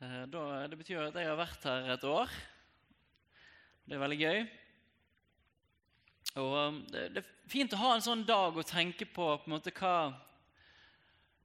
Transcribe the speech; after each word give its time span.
Eh, 0.00 0.26
Da, 0.28 0.66
det 0.68 0.76
betyr 0.76 1.06
at 1.06 1.14
jeg 1.16 1.24
har 1.24 1.38
vært 1.38 1.62
her 1.64 1.86
et 1.94 2.02
år. 2.04 2.32
Det 3.86 3.96
er 3.96 4.02
veldig 4.02 4.18
gøy. 4.20 4.40
Og 6.36 6.52
um, 6.52 6.80
det, 6.92 7.04
det 7.14 7.22
er 7.22 7.48
fint 7.48 7.72
å 7.72 7.80
ha 7.80 7.94
en 7.94 8.04
sånn 8.04 8.26
dag 8.28 8.58
og 8.58 8.68
tenke 8.68 9.06
på, 9.08 9.30
på 9.40 9.48
en 9.48 9.54
måte, 9.54 9.72
hva, 9.72 10.12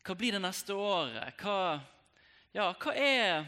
hva 0.04 0.16
blir 0.20 0.36
det 0.36 0.42
neste 0.44 0.76
året. 0.76 1.40
Hva, 1.40 1.80
ja, 2.52 2.68
hva 2.76 2.96
er 3.00 3.46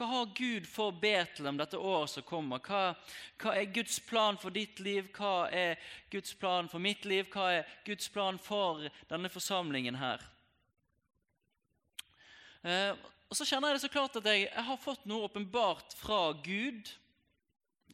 hva 0.00 0.06
har 0.08 0.32
Gud 0.32 0.64
for 0.64 0.96
Betlehem 0.96 1.58
dette 1.60 1.76
året 1.76 2.08
som 2.08 2.24
kommer? 2.24 2.62
Hva, 2.64 2.94
hva, 3.42 3.52
er 3.52 3.68
Guds 3.68 3.98
plan 4.00 4.40
for 4.40 4.54
ditt 4.54 4.80
liv? 4.80 5.10
Hva 5.12 5.50
er 5.52 5.76
Guds 6.08 6.32
plan 6.40 6.72
for 6.72 6.80
mitt 6.80 7.04
liv? 7.04 7.28
Hva 7.28 7.50
er 7.58 7.74
Guds 7.84 8.08
plan 8.08 8.40
for 8.40 8.86
denne 9.10 9.28
forsamlingen 9.28 10.00
her? 10.00 10.24
Eh, 12.64 12.96
og 13.30 13.38
så 13.38 13.46
kjenner 13.46 13.70
jeg 13.70 13.78
det 13.78 13.84
så 13.84 13.92
klart 13.94 14.16
at 14.18 14.26
jeg, 14.26 14.48
jeg 14.48 14.66
har 14.66 14.80
fått 14.82 15.04
noe 15.06 15.28
åpenbart 15.28 15.94
fra 15.94 16.32
Gud. 16.42 16.90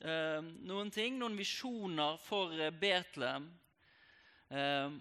Eh, 0.01 0.47
noen 0.65 0.89
ting, 0.93 1.19
noen 1.21 1.37
visjoner 1.37 2.17
for 2.25 2.57
eh, 2.57 2.73
Betlehem. 2.73 3.51
Eh, 4.49 4.97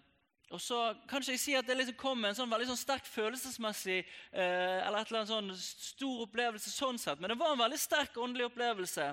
og 0.54 0.62
så 0.62 0.80
kan 1.10 1.24
jeg 1.26 1.40
si 1.42 1.56
at 1.58 1.66
det 1.66 1.78
liksom 1.80 1.98
kom 1.98 2.28
en 2.28 2.36
sånn 2.38 2.52
veldig 2.52 2.68
sånn 2.70 2.80
sterk 2.80 3.08
følelsesmessig 3.10 3.98
eh, 4.04 4.82
eller 4.86 5.00
et 5.00 5.10
eller 5.10 5.24
annet 5.24 5.32
sånn 5.32 5.54
stor 5.58 6.26
opplevelse 6.28 6.74
sånn 6.74 7.00
sett, 7.02 7.22
men 7.22 7.34
det 7.34 7.40
var 7.40 7.56
en 7.56 7.64
veldig 7.64 7.80
sterk 7.82 8.20
åndelig 8.22 8.52
opplevelse. 8.52 9.08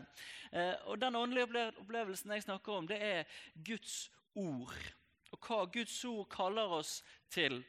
Eh, 0.52 0.74
og 0.90 1.00
den 1.00 1.16
åndelige 1.16 1.70
opplevelsen 1.80 2.34
jeg 2.36 2.44
snakker 2.44 2.76
om, 2.76 2.90
det 2.90 2.98
er 2.98 3.38
Guds 3.64 4.10
ord. 4.34 4.76
Og 5.32 5.48
hva 5.48 5.62
Guds 5.72 5.96
ord 6.04 6.26
kaller 6.34 6.76
oss 6.82 6.98
til. 7.32 7.62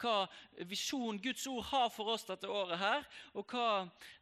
Hva 0.00 0.24
visjon 0.70 1.20
Guds 1.20 1.46
ord 1.50 1.64
har 1.70 1.90
for 1.92 2.14
oss 2.14 2.24
dette 2.28 2.48
året 2.48 2.80
her, 2.80 3.06
og 3.36 3.52
hva 3.52 3.68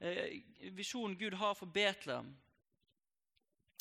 eh, 0.01 0.41
visjon 0.75 1.17
Gud 1.19 1.39
har 1.39 1.55
for 1.59 1.70
Betlehem. 1.70 2.33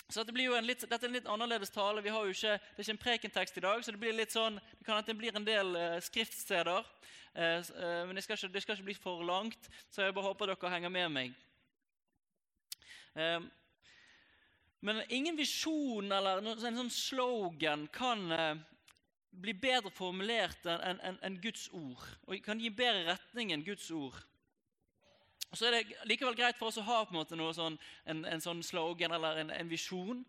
Så 0.07 0.21
dette, 0.21 0.31
blir 0.31 0.47
jo 0.47 0.55
en 0.55 0.63
litt, 0.63 0.85
dette 0.87 1.03
er 1.03 1.09
en 1.09 1.17
litt 1.17 1.27
annerledes 1.27 1.73
tale. 1.73 1.99
Vi 2.05 2.11
har 2.13 2.23
jo 2.23 2.31
ikke, 2.31 2.53
det 2.55 2.79
er 2.79 2.85
ikke 2.85 2.93
en 2.95 3.01
prekentekst 3.01 3.57
i 3.59 3.63
dag, 3.65 3.81
så 3.83 3.91
det 3.91 3.99
blir 3.99 4.15
litt 4.15 4.31
sånn, 4.31 4.61
det 4.79 4.85
kan 4.87 4.95
hende 4.95 5.11
det 5.11 5.17
blir 5.19 5.35
en 5.35 5.47
del 5.47 5.73
eh, 5.75 5.97
skriftsteder. 6.05 6.85
Eh, 7.37 7.57
eh, 7.59 8.05
men 8.07 8.15
det 8.15 8.23
skal, 8.23 8.39
ikke, 8.39 8.53
det 8.53 8.61
skal 8.63 8.77
ikke 8.77 8.87
bli 8.87 8.95
for 8.97 9.25
langt, 9.27 9.67
så 9.91 10.07
jeg 10.07 10.15
bare 10.15 10.29
håper 10.29 10.53
dere 10.53 10.71
henger 10.73 10.93
med 10.93 11.11
meg. 11.13 11.35
Eh, 13.19 13.41
men 14.87 15.03
ingen 15.09 15.37
visjon 15.37 16.07
eller 16.07 16.41
en 16.41 16.63
sånn 16.63 16.93
slogan 16.93 17.87
kan 17.91 18.29
eh, 19.37 19.41
bli 19.41 19.53
bedre 19.53 19.91
formulert 19.93 20.65
enn 20.65 20.99
en, 20.99 21.19
en 21.21 21.37
Guds 21.41 21.69
ord. 21.73 22.03
Og 22.27 22.41
kan 22.45 22.59
gi 22.59 22.73
bedre 22.73 23.05
retning 23.13 23.53
enn 23.53 23.65
Guds 23.65 23.89
ord. 23.93 24.17
Så 25.53 25.69
er 25.69 25.77
det 25.77 26.07
likevel 26.09 26.35
greit 26.35 26.57
for 26.59 26.67
oss 26.67 26.79
å 26.81 26.85
ha 26.87 27.03
på 27.05 27.13
en 27.13 27.21
måte 27.21 27.37
noe 27.39 27.53
sånn, 27.55 27.77
en, 28.09 28.25
en 28.27 28.43
sånn 28.43 28.63
slogan 28.65 29.15
eller 29.15 29.39
en, 29.43 29.53
en 29.55 29.71
visjon. 29.71 30.25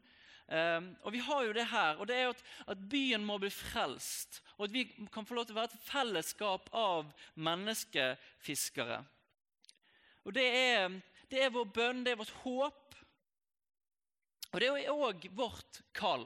Um, 0.48 0.86
og 1.04 1.12
vi 1.12 1.20
har 1.20 1.42
jo 1.44 1.52
det 1.52 1.66
her, 1.68 1.98
og 2.00 2.08
det 2.08 2.14
er 2.16 2.22
jo 2.24 2.32
at, 2.32 2.42
at 2.72 2.84
byen 2.88 3.24
må 3.26 3.36
bli 3.42 3.50
frelst. 3.52 4.40
Og 4.56 4.68
at 4.68 4.72
vi 4.72 4.86
kan 5.12 5.26
få 5.28 5.36
lov 5.36 5.48
til 5.48 5.56
å 5.56 5.60
være 5.60 5.74
et 5.74 5.88
fellesskap 5.90 6.70
av 6.72 7.10
menneskefiskere. 7.36 9.02
Og 10.24 10.34
det 10.36 10.46
er, 10.46 10.96
det 11.28 11.42
er 11.44 11.52
vår 11.52 11.68
bønn, 11.74 12.04
det 12.06 12.14
er 12.14 12.20
vårt 12.22 12.36
håp. 12.44 12.96
Og 14.48 14.60
det 14.62 14.70
er 14.70 14.94
òg 14.94 15.28
vårt 15.36 15.82
kall. 15.96 16.24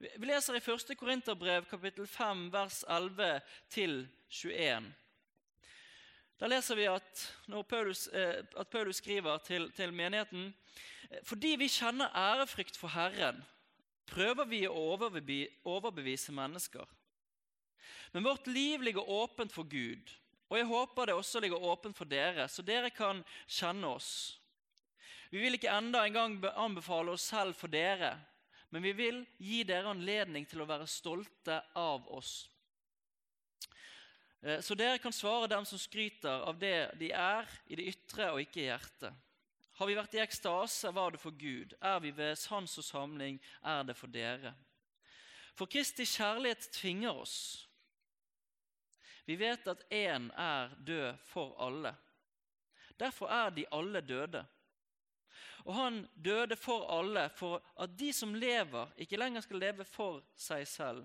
Vi 0.00 0.24
leser 0.24 0.56
i 0.56 0.60
1. 0.64 0.94
Korinterbrev 0.96 1.66
kapittel 1.68 2.06
5 2.08 2.46
vers 2.52 2.84
11 2.88 3.40
til 3.68 4.06
21. 4.30 4.86
Da 6.40 6.48
leser 6.48 6.78
vi 6.78 6.86
at, 6.88 7.24
Paulus, 7.68 8.06
eh, 8.06 8.38
at 8.56 8.70
Paulus 8.72 8.96
skriver 8.96 9.42
til, 9.44 9.68
til 9.76 9.92
menigheten 9.92 10.54
Fordi 11.28 11.50
vi 11.60 11.68
kjenner 11.68 12.16
ærefrykt 12.16 12.78
for 12.80 12.88
Herren, 12.88 13.42
prøver 14.08 14.48
vi 14.48 14.62
å 14.68 14.72
overbevise 15.68 16.32
mennesker. 16.32 16.86
Men 18.12 18.24
vårt 18.24 18.46
liv 18.46 18.80
ligger 18.80 19.04
åpent 19.04 19.52
for 19.52 19.68
Gud, 19.68 20.14
og 20.48 20.56
jeg 20.58 20.66
håper 20.70 21.06
det 21.06 21.14
også 21.18 21.44
ligger 21.44 21.60
åpent 21.60 21.96
for 21.96 22.08
dere, 22.08 22.48
så 22.48 22.62
dere 22.62 22.88
kan 22.90 23.20
kjenne 23.46 23.92
oss. 23.98 24.38
Vi 25.30 25.44
vil 25.44 25.58
ikke 25.58 25.76
enda 25.76 26.06
engang 26.06 26.40
be- 26.40 26.56
anbefale 26.56 27.12
oss 27.12 27.28
selv 27.28 27.58
for 27.58 27.68
dere, 27.68 28.16
men 28.70 28.82
vi 28.82 28.92
vil 28.92 29.24
gi 29.38 29.62
dere 29.66 29.90
anledning 29.90 30.46
til 30.46 30.62
å 30.62 30.68
være 30.68 30.86
stolte 30.90 31.58
av 31.74 32.06
oss. 32.08 32.48
Eh, 34.42 34.60
Så 34.60 34.74
dere 34.74 34.98
kan 34.98 35.12
svare 35.12 35.48
dem 35.50 35.64
som 35.66 35.78
skryter 35.78 36.46
av 36.48 36.58
det 36.58 36.92
de 36.98 37.10
er 37.12 37.48
i 37.66 37.76
det 37.76 37.88
ytre 37.94 38.30
og 38.32 38.40
ikke 38.40 38.62
i 38.62 38.68
hjertet. 38.70 39.26
Har 39.80 39.88
vi 39.88 39.96
vært 39.96 40.14
i 40.14 40.20
ekstase, 40.20 40.92
var 40.92 41.10
det 41.10 41.20
for 41.20 41.32
Gud. 41.32 41.74
Er 41.80 42.00
vi 42.00 42.10
ved 42.12 42.36
sans 42.38 42.78
og 42.78 42.84
samling, 42.84 43.40
er 43.64 43.82
det 43.88 43.96
for 43.96 44.12
dere. 44.12 44.54
For 45.56 45.66
Kristi 45.66 46.04
kjærlighet 46.04 46.68
tvinger 46.72 47.16
oss. 47.16 47.66
Vi 49.24 49.36
vet 49.40 49.66
at 49.68 49.84
én 49.90 50.30
er 50.36 50.74
død 50.84 51.18
for 51.24 51.56
alle. 51.60 51.94
Derfor 53.00 53.28
er 53.32 53.50
de 53.50 53.64
alle 53.72 54.00
døde. 54.00 54.44
Og 55.70 55.76
han 55.76 56.00
døde 56.24 56.56
for 56.58 56.88
alle, 56.90 57.28
for 57.38 57.62
at 57.78 57.92
de 57.98 58.10
som 58.12 58.34
lever, 58.34 58.90
ikke 58.98 59.18
lenger 59.20 59.44
skal 59.44 59.60
leve 59.62 59.84
for 59.86 60.24
seg 60.34 60.66
selv, 60.66 61.04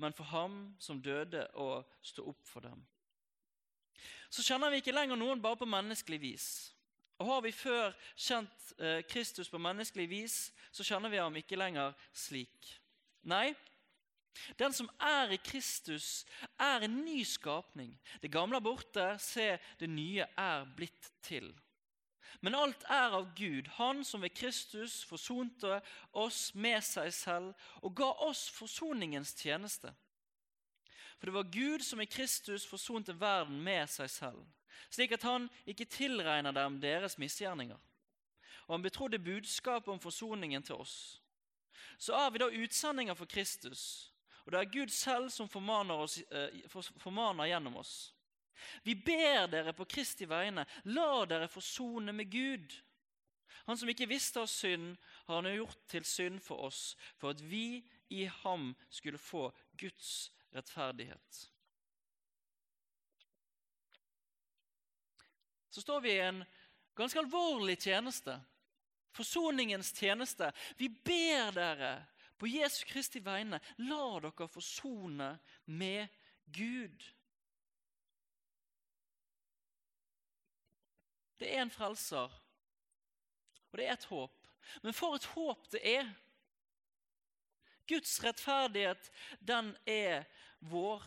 men 0.00 0.16
for 0.16 0.24
ham 0.32 0.54
som 0.80 1.02
døde 1.04 1.42
og 1.60 1.84
stå 2.02 2.24
opp 2.30 2.40
for 2.48 2.64
dem. 2.64 2.80
Så 4.30 4.44
kjenner 4.46 4.72
vi 4.72 4.80
ikke 4.80 4.96
lenger 4.96 5.20
noen 5.20 5.42
bare 5.44 5.60
på 5.60 5.68
menneskelig 5.68 6.20
vis. 6.24 6.48
Og 7.18 7.26
har 7.26 7.44
vi 7.44 7.52
før 7.52 7.92
kjent 8.16 8.72
eh, 8.78 9.02
Kristus 9.10 9.52
på 9.52 9.60
menneskelig 9.60 10.08
vis, 10.08 10.40
så 10.72 10.86
kjenner 10.86 11.12
vi 11.12 11.20
ham 11.20 11.36
ikke 11.36 11.60
lenger 11.60 11.92
slik. 12.16 12.72
Nei, 13.28 13.52
den 14.56 14.72
som 14.72 14.88
er 15.02 15.36
i 15.36 15.42
Kristus, 15.42 16.24
er 16.56 16.86
en 16.86 17.00
ny 17.04 17.20
skapning. 17.28 17.92
Det 18.22 18.32
gamle 18.32 18.56
er 18.56 18.64
borte, 18.64 19.08
se, 19.20 19.56
det 19.80 19.92
nye 19.92 20.32
er 20.38 20.68
blitt 20.78 21.12
til. 21.20 21.50
Men 22.40 22.54
alt 22.54 22.84
er 22.88 23.14
av 23.18 23.34
Gud, 23.36 23.68
Han 23.68 24.04
som 24.04 24.22
ved 24.22 24.34
Kristus 24.34 25.04
forsonte 25.04 25.80
oss 26.12 26.54
med 26.54 26.82
seg 26.84 27.12
selv 27.14 27.54
og 27.82 27.96
ga 27.96 28.10
oss 28.28 28.48
forsoningens 28.50 29.34
tjeneste. 29.34 29.92
For 31.18 31.26
det 31.26 31.34
var 31.34 31.50
Gud 31.52 31.82
som 31.82 32.00
i 32.00 32.06
Kristus 32.06 32.66
forsonte 32.66 33.20
verden 33.20 33.58
med 33.62 33.90
seg 33.90 34.10
selv, 34.10 34.44
slik 34.90 35.12
at 35.12 35.26
han 35.26 35.48
ikke 35.66 35.88
tilregner 35.90 36.54
dem 36.54 36.78
deres 36.80 37.18
misgjerninger. 37.18 37.78
Og 38.68 38.74
han 38.76 38.84
betrodde 38.84 39.18
budskapet 39.18 39.88
om 39.88 40.00
forsoningen 40.00 40.62
til 40.62 40.74
oss. 40.74 41.20
Så 41.98 42.14
er 42.14 42.30
vi 42.30 42.38
da 42.38 42.46
utsendinger 42.52 43.14
for 43.14 43.26
Kristus, 43.26 44.12
og 44.44 44.52
det 44.52 44.60
er 44.60 44.70
Gud 44.72 44.92
selv 44.94 45.30
som 45.30 45.48
formaner, 45.48 45.94
oss, 45.94 46.18
eh, 46.30 46.62
formaner 46.98 47.50
gjennom 47.50 47.76
oss. 47.76 48.14
Vi 48.82 48.94
ber 48.94 49.48
dere 49.50 49.74
på 49.76 49.86
Kristi 49.88 50.28
vegne, 50.28 50.66
la 50.84 51.24
dere 51.28 51.48
forsone 51.50 52.12
med 52.12 52.30
Gud. 52.32 52.74
Han 53.68 53.76
som 53.76 53.90
ikke 53.92 54.08
visste 54.08 54.40
av 54.40 54.48
synd, 54.48 54.96
har 55.26 55.42
han 55.42 55.54
gjort 55.54 55.80
til 55.92 56.04
synd 56.08 56.40
for 56.40 56.68
oss, 56.70 56.96
for 57.20 57.34
at 57.34 57.42
vi 57.44 57.82
i 58.08 58.24
ham 58.42 58.70
skulle 58.88 59.20
få 59.20 59.50
Guds 59.76 60.30
rettferdighet. 60.56 61.42
Så 65.68 65.82
står 65.84 66.00
vi 66.00 66.12
i 66.16 66.22
en 66.24 66.44
ganske 66.96 67.20
alvorlig 67.20 67.76
tjeneste. 67.82 68.38
Forsoningens 69.12 69.92
tjeneste. 69.94 70.48
Vi 70.76 70.88
ber 70.88 71.52
dere 71.54 71.92
på 72.38 72.48
Jesu 72.48 72.84
Kristi 72.86 73.20
vegne, 73.20 73.60
la 73.84 74.18
dere 74.22 74.48
forsone 74.48 75.30
med 75.66 76.08
Gud. 76.44 77.04
Det 81.38 81.50
er 81.54 81.62
en 81.62 81.70
frelser, 81.70 82.32
og 83.70 83.78
det 83.78 83.86
er 83.86 83.92
et 83.92 84.08
håp. 84.10 84.48
Men 84.82 84.96
for 84.96 85.14
et 85.16 85.28
håp 85.34 85.68
det 85.72 85.82
er! 85.96 86.08
Guds 87.88 88.18
rettferdighet, 88.24 89.10
den 89.40 89.76
er 89.86 90.24
vår. 90.60 91.04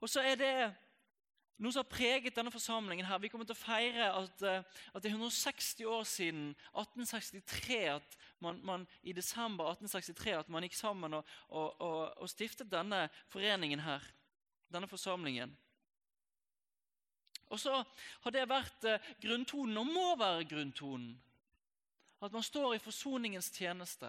Og 0.00 0.10
så 0.12 0.20
er 0.20 0.36
det 0.36 0.56
noe 1.56 1.72
som 1.72 1.84
har 1.84 1.88
preget 1.88 2.36
denne 2.36 2.52
forsamlingen. 2.52 3.06
her. 3.06 3.18
Vi 3.18 3.30
kommer 3.32 3.46
til 3.46 3.56
å 3.56 3.62
feire 3.62 4.10
at, 4.12 4.42
eh, 4.42 4.64
at 4.92 5.02
det 5.02 5.08
er 5.08 5.16
160 5.16 5.84
år 5.86 6.02
siden 6.04 6.54
1863 6.74 7.78
at 7.94 8.16
man, 8.40 8.60
man, 8.64 8.86
i 9.02 9.12
desember 9.12 9.70
1863 9.70 10.38
at 10.38 10.48
man 10.48 10.66
gikk 10.66 10.76
sammen 10.76 11.14
og, 11.14 11.24
og, 11.48 11.80
og, 11.80 12.18
og 12.18 12.28
stiftet 12.28 12.70
denne 12.70 13.08
foreningen 13.32 13.80
her. 13.80 14.02
Denne 14.68 14.90
forsamlingen. 14.90 15.56
Og 17.54 17.60
så 17.60 17.78
har 18.24 18.34
det 18.34 18.48
vært 18.50 18.86
eh, 18.90 19.10
grunntonen, 19.22 19.78
og 19.78 19.86
må 19.86 20.08
være 20.18 20.46
grunntonen. 20.50 21.14
At 22.24 22.32
man 22.32 22.42
står 22.42 22.74
i 22.74 22.82
forsoningens 22.82 23.50
tjeneste 23.52 24.08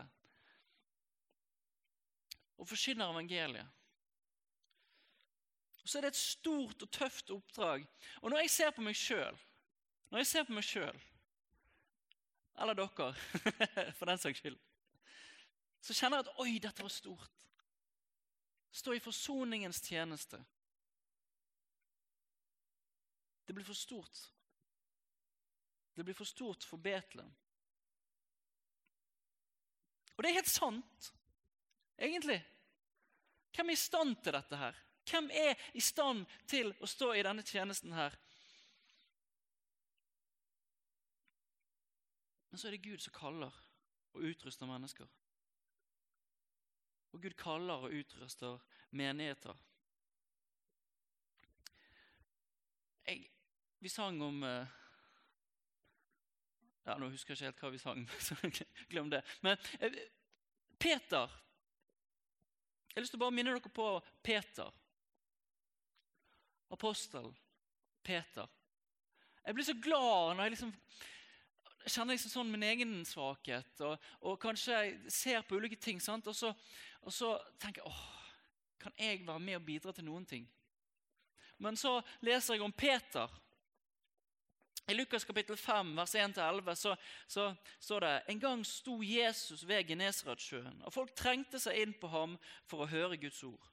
og 2.56 2.68
forkynner 2.70 3.12
evangeliet. 3.12 3.68
Og 5.84 5.90
Så 5.90 5.98
er 5.98 6.06
det 6.06 6.14
et 6.14 6.18
stort 6.18 6.82
og 6.82 6.92
tøft 6.92 7.30
oppdrag. 7.30 7.84
Og 8.22 8.32
når 8.32 8.46
jeg 8.46 8.50
ser 8.50 8.72
på 8.74 8.82
meg 8.82 8.96
sjøl 8.98 9.38
Når 10.10 10.22
jeg 10.22 10.28
ser 10.28 10.44
på 10.48 10.54
meg 10.54 10.64
sjøl, 10.64 11.00
eller 12.62 12.78
dere, 12.78 13.08
for 13.98 14.06
den 14.06 14.22
saks 14.22 14.40
skyld, 14.40 14.58
så 15.82 15.94
kjenner 15.98 16.22
jeg 16.22 16.28
at 16.28 16.40
oi, 16.40 16.52
dette 16.62 16.86
var 16.86 16.94
stort. 16.94 17.32
Stå 18.72 18.94
i 18.96 19.02
forsoningens 19.02 19.82
tjeneste. 19.82 20.40
Det 23.46 23.54
blir 23.54 23.66
for 23.66 23.74
stort. 23.74 24.32
Det 25.96 26.04
blir 26.04 26.14
for 26.14 26.26
stort 26.26 26.64
for 26.64 26.78
Betlehem. 26.78 27.34
Og 30.16 30.24
det 30.24 30.30
er 30.30 30.40
helt 30.40 30.52
sant, 30.52 31.14
egentlig. 31.98 32.40
Hvem 33.56 33.70
er 33.70 33.74
i 33.74 33.80
stand 33.80 34.16
til 34.24 34.36
dette 34.36 34.58
her? 34.60 34.78
Hvem 35.10 35.30
er 35.34 35.60
i 35.74 35.82
stand 35.84 36.26
til 36.48 36.72
å 36.82 36.88
stå 36.90 37.12
i 37.14 37.24
denne 37.24 37.44
tjenesten 37.46 37.94
her? 37.94 38.16
Men 42.50 42.60
så 42.60 42.68
er 42.68 42.78
det 42.78 42.86
Gud 42.88 43.04
som 43.04 43.14
kaller 43.14 43.56
og 44.16 44.28
utruster 44.32 44.68
mennesker. 44.68 45.08
Og 47.12 47.22
Gud 47.22 47.36
kaller 47.40 47.86
og 47.86 47.96
utruster 47.96 48.60
menigheter. 48.96 49.56
Jeg, 53.06 53.28
vi 53.80 53.92
sang 53.92 54.22
om 54.22 54.44
uh, 54.44 54.68
ja, 56.86 56.98
Nå 57.02 57.10
husker 57.10 57.34
jeg 57.34 57.40
ikke 57.40 57.50
helt 57.50 57.64
hva 57.64 57.72
vi 57.74 57.82
sang, 57.82 58.06
så 58.28 58.38
glem 58.92 59.10
det. 59.14 59.22
Men 59.46 59.58
uh, 59.82 60.00
Peter 60.80 61.32
Jeg 62.90 62.98
har 63.00 63.06
lyst 63.06 63.16
til 63.16 63.20
å 63.20 63.26
bare 63.26 63.36
minne 63.36 63.56
dere 63.56 63.74
på 63.76 63.90
Peter. 64.24 64.70
Apostel 66.72 67.34
Peter. 68.06 68.48
Jeg 69.46 69.56
blir 69.56 69.68
så 69.68 69.76
glad 69.82 70.36
når 70.36 70.44
jeg 70.44 70.56
liksom 70.56 70.72
kjenner 71.86 72.16
liksom 72.16 72.34
sånn 72.34 72.52
min 72.52 72.66
egen 72.66 72.94
svakhet 73.06 73.82
og, 73.86 74.10
og 74.26 74.38
kanskje 74.42 74.80
ser 75.12 75.46
på 75.46 75.60
ulike 75.60 75.78
ting. 75.82 76.02
Og 76.02 76.36
så, 76.36 76.52
og, 77.02 77.12
så, 77.14 77.36
tenker 77.62 77.84
jeg 77.84 77.92
åh, 77.92 78.06
kan 78.82 78.96
jeg 78.98 79.26
være 79.26 79.44
med 79.44 79.60
og 79.60 79.66
bidra 79.68 79.94
til 79.94 80.08
noen 80.08 80.26
ting? 80.30 80.48
Men 81.62 81.78
så 81.80 82.00
leser 82.26 82.58
jeg 82.58 82.66
om 82.66 82.74
Peter. 82.76 83.32
I 84.88 84.94
Lukas 84.94 85.26
kapittel 85.26 85.58
5, 85.58 85.96
vers 85.96 86.16
1-11 86.16 86.76
så, 87.28 87.56
står 87.80 88.02
det 88.02 88.24
en 88.28 88.40
gang 88.40 88.66
sto 88.66 89.00
Jesus 89.04 89.64
ved 89.66 89.88
Genesaretsjøen, 89.90 90.84
og 90.86 90.94
folk 90.94 91.16
trengte 91.18 91.60
seg 91.60 91.80
inn 91.82 91.96
på 91.98 92.12
ham 92.14 92.36
for 92.70 92.84
å 92.84 92.90
høre 92.92 93.18
Guds 93.18 93.42
ord. 93.48 93.72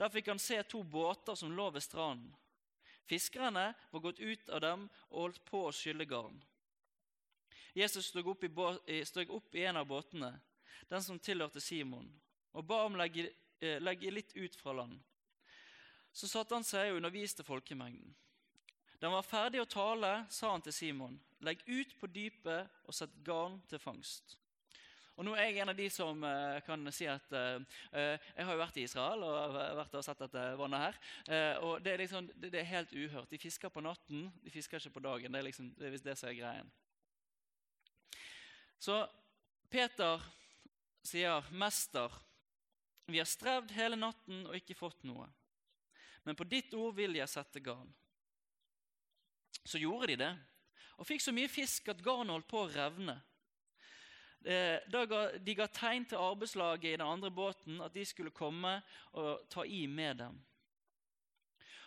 Der 0.00 0.08
fikk 0.08 0.32
han 0.32 0.40
se 0.40 0.62
to 0.64 0.80
båter 0.82 1.36
som 1.36 1.52
lå 1.52 1.68
ved 1.70 1.84
stranden. 1.84 2.32
Fiskerne 3.04 3.74
var 3.90 4.00
gått 4.00 4.18
ut 4.18 4.48
av 4.48 4.64
dem 4.64 4.88
og 5.10 5.20
holdt 5.26 5.44
på 5.44 5.66
å 5.66 5.76
skylle 5.76 6.08
garn. 6.08 6.40
Jesus 7.76 8.08
steg 8.08 8.26
opp, 8.26 8.44
opp 8.48 9.54
i, 9.54 9.64
en 9.68 9.76
av 9.76 9.86
båtene, 9.86 10.32
den 10.88 11.02
som 11.04 11.20
tilhørte 11.20 11.60
Simon, 11.60 12.08
og 12.54 12.64
ba 12.64 12.84
om 12.86 12.96
legge, 12.96 13.28
eh, 13.60 13.76
legge 13.82 14.10
litt 14.10 14.32
ut 14.36 14.56
fra 14.56 14.72
land. 14.72 14.96
Så 16.12 16.30
satte 16.30 16.54
han 16.54 16.64
seg 16.64 16.92
og 16.92 17.02
underviste 17.02 17.44
folkemengden. 17.44 18.14
Da 19.04 19.10
han 19.10 19.18
var 19.18 19.26
ferdig 19.28 19.60
å 19.60 19.66
tale, 19.68 20.10
sa 20.32 20.48
han 20.54 20.62
til 20.64 20.72
Simon.: 20.72 21.18
Legg 21.44 21.60
ut 21.66 21.90
på 22.00 22.08
dypet 22.08 22.88
og 22.88 22.94
sett 22.96 23.12
garn 23.20 23.58
til 23.68 23.76
fangst. 23.76 24.38
Og 25.18 25.26
nå 25.26 25.34
er 25.36 25.50
jeg 25.50 25.58
en 25.60 25.72
av 25.74 25.76
de 25.76 25.88
som 25.92 26.22
uh, 26.24 26.56
kan 26.64 26.88
si 26.88 27.04
at 27.04 27.34
uh, 27.36 27.58
Jeg 27.92 28.46
har 28.48 28.48
jo 28.48 28.62
vært 28.62 28.78
i 28.80 28.86
Israel 28.88 29.26
og 29.26 29.58
vært 29.76 29.96
og 29.98 30.06
sett 30.06 30.22
dette 30.24 30.44
vannet 30.56 30.80
her. 30.86 30.96
Og 31.66 31.84
det 31.84 31.92
er, 31.92 32.00
liksom, 32.00 32.30
det, 32.32 32.48
det 32.54 32.62
er, 32.62 32.70
helt 32.70 32.94
uhørt. 32.96 33.28
De 33.28 33.40
fisker 33.42 33.68
på 33.74 33.82
natten, 33.84 34.22
de 34.40 34.52
fisker 34.54 34.80
ikke 34.80 34.94
på 34.94 35.02
dagen. 35.04 35.36
Det 35.36 35.42
er 35.42 35.46
liksom, 35.50 35.68
det 35.76 35.86
er 35.86 35.92
visst 35.92 36.08
det 36.08 36.14
som 36.16 36.30
er 36.30 36.38
greien. 36.38 36.70
Så 38.80 39.02
Peter 39.68 40.24
sier, 41.04 41.44
'Mester, 41.52 42.08
vi 43.12 43.20
har 43.20 43.28
strevd 43.28 43.76
hele 43.76 44.00
natten 44.00 44.46
og 44.46 44.56
ikke 44.56 44.78
fått 44.80 45.04
noe.' 45.04 45.28
'Men 46.24 46.40
på 46.40 46.48
ditt 46.48 46.72
ord 46.72 46.96
vil 46.96 47.20
jeg 47.20 47.28
sette 47.28 47.60
garn.' 47.60 47.92
Så 49.64 49.80
gjorde 49.80 50.12
de 50.12 50.16
det, 50.20 50.32
og 51.00 51.06
fikk 51.08 51.22
så 51.24 51.32
mye 51.34 51.50
fisk 51.50 51.88
at 51.88 52.02
garnet 52.04 52.34
holdt 52.34 52.48
på 52.50 52.60
å 52.62 52.70
revne. 52.70 53.16
De 54.44 55.54
ga 55.56 55.66
tegn 55.72 56.04
til 56.04 56.20
arbeidslaget 56.20 56.90
i 56.90 56.96
den 56.98 57.06
andre 57.06 57.30
båten 57.32 57.80
at 57.80 57.94
de 57.94 58.04
skulle 58.04 58.34
komme 58.34 58.76
og 59.16 59.46
ta 59.50 59.64
i 59.64 59.86
med 59.88 60.20
dem. 60.20 60.36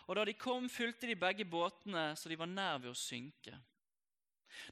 Og 0.07 0.15
Da 0.15 0.24
de 0.25 0.33
kom, 0.33 0.69
fylte 0.69 1.07
de 1.07 1.15
begge 1.19 1.45
båtene 1.45 2.15
så 2.15 2.29
de 2.29 2.39
var 2.39 2.50
nær 2.50 2.79
ved 2.79 2.94
å 2.94 2.97
synke. 2.97 3.53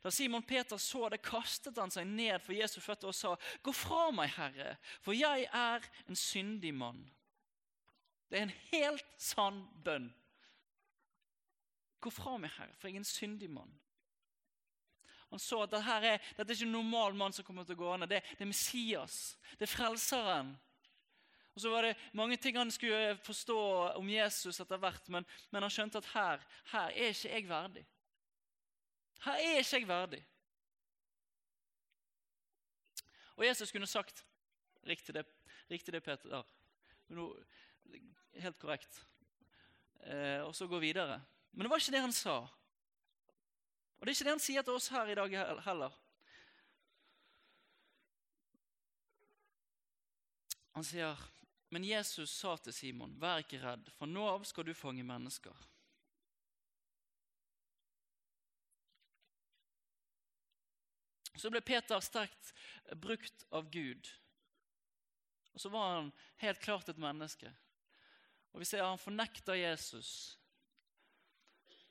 Da 0.02 0.10
Simon 0.10 0.44
Peter 0.44 0.80
så 0.82 1.10
det, 1.12 1.22
kastet 1.22 1.78
han 1.78 1.92
seg 1.94 2.08
ned 2.08 2.40
for 2.42 2.56
Jesu 2.56 2.80
føtter 2.82 3.12
og 3.12 3.16
sa, 3.16 3.36
'Gå 3.62 3.74
fra 3.74 4.12
meg, 4.12 4.30
Herre, 4.30 4.78
for 5.02 5.14
jeg 5.14 5.46
er 5.54 5.84
en 6.08 6.16
syndig 6.16 6.74
mann.' 6.74 7.12
Det 8.30 8.40
er 8.40 8.44
en 8.44 8.60
helt 8.72 9.06
sann 9.18 9.68
bønn. 9.84 10.14
Gå 12.06 12.14
fra 12.14 12.36
meg, 12.38 12.54
Herre, 12.60 12.76
for 12.78 12.88
jeg 12.88 13.00
er 13.00 13.02
en 13.02 13.10
syndig 13.10 13.50
mann. 13.50 13.72
Han 15.32 15.42
så 15.42 15.64
at 15.66 15.72
dette 15.74 15.96
er, 16.06 16.22
dette 16.38 16.46
er 16.46 16.60
ikke 16.60 16.68
en 16.68 16.78
normal 16.78 17.18
mann 17.18 17.34
som 17.34 17.46
kommer 17.48 17.66
til 17.66 17.74
å 17.76 17.82
gå 17.82 17.96
ned. 17.98 18.12
Det, 18.12 18.22
det 18.38 18.46
er 18.46 18.52
Messias. 18.52 19.18
Det 19.58 19.66
er 19.66 19.72
Frelseren. 19.72 20.54
Og 21.56 21.64
så 21.64 21.72
var 21.72 21.88
det 21.88 21.96
mange 22.14 22.38
ting 22.38 22.60
han 22.60 22.72
skulle 22.72 23.16
forstå 23.24 23.58
om 23.96 24.10
Jesus 24.12 24.60
etter 24.60 24.80
hvert, 24.80 25.10
men, 25.10 25.26
men 25.50 25.64
han 25.64 25.72
skjønte 25.72 26.02
at 26.04 26.12
her, 26.12 26.48
her 26.74 26.94
er 26.94 27.14
ikke 27.16 27.32
jeg 27.32 27.50
verdig. 27.50 27.86
Her 29.26 29.40
er 29.42 29.60
ikke 29.64 29.80
jeg 29.80 29.90
verdig. 29.90 30.24
Og 33.36 33.46
Jesus 33.48 33.72
kunne 33.72 33.88
sagt 33.88 34.26
riktig 34.88 35.16
det, 35.16 35.26
riktig 35.72 35.96
det 35.96 36.04
Peter. 36.04 36.44
No, 37.08 37.32
helt 38.36 38.60
korrekt. 38.60 39.00
Eh, 40.06 40.44
og 40.44 40.54
så 40.56 40.68
gå 40.68 40.80
videre. 40.84 41.22
Men 41.56 41.64
det 41.64 41.72
var 41.72 41.80
ikke 41.80 41.96
det 41.96 42.04
han 42.04 42.14
sa. 42.14 42.36
Og 43.96 44.04
det 44.04 44.12
er 44.12 44.18
ikke 44.18 44.28
det 44.28 44.34
han 44.36 44.44
sier 44.44 44.66
til 44.68 44.76
oss 44.76 44.90
her 44.92 45.08
i 45.08 45.16
dag 45.16 45.36
heller. 45.64 45.94
Han 50.76 50.84
sier, 50.84 51.22
men 51.72 51.88
Jesus 51.88 52.34
sa 52.36 52.58
til 52.60 52.76
Simon, 52.76 53.16
vær 53.22 53.40
ikke 53.40 53.62
redd, 53.64 53.88
for 53.96 54.12
nå 54.12 54.28
av 54.28 54.44
skal 54.44 54.68
du 54.68 54.74
fange 54.76 55.06
mennesker. 55.08 55.56
Så 61.36 61.52
ble 61.52 61.64
Peter 61.64 62.04
sterkt 62.04 62.52
brukt 63.00 63.48
av 63.56 63.72
Gud. 63.72 64.12
Og 65.56 65.64
så 65.64 65.72
var 65.72 65.94
han 65.94 66.12
helt 66.44 66.60
klart 66.64 66.92
et 66.92 67.00
menneske. 67.00 67.52
Og 68.52 68.60
vi 68.64 68.68
ser 68.68 68.84
Han 68.84 69.00
fornekter 69.00 69.56
Jesus. 69.56 70.38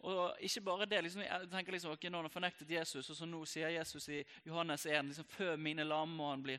Og 0.05 0.41
ikke 0.45 0.61
bare 0.61 0.87
det, 0.89 1.01
liksom, 1.07 1.23
jeg 1.25 1.49
tenker 1.49 1.73
liksom, 1.73 1.95
ok, 1.95 2.03
Når 2.13 2.27
han 2.27 2.33
fornektet 2.33 2.71
Jesus, 2.71 3.11
og 3.11 3.17
så 3.17 3.27
nå 3.29 3.39
sier 3.49 3.73
Jesus 3.73 4.09
i 4.13 4.19
Johannes 4.45 4.85
1 4.87 5.09
liksom, 5.09 5.29
Før 5.33 5.57
mine 5.57 5.85
lam 5.85 6.19
og 6.21 6.31
han 6.31 6.43
blir, 6.45 6.59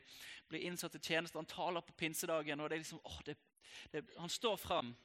blir 0.50 0.66
innsatt 0.66 0.96
til 0.98 1.02
tjeneste, 1.02 1.38
han 1.38 1.50
taler 1.50 1.86
på 1.86 1.94
pinsedagen 1.94 2.60
og 2.62 2.70
det 2.70 2.80
er 2.80 2.82
liksom, 2.82 3.04
åh, 3.04 3.20
det, 3.26 3.36
det, 3.94 4.02
Han 4.18 4.30
står 4.30 4.58
fram. 4.58 4.96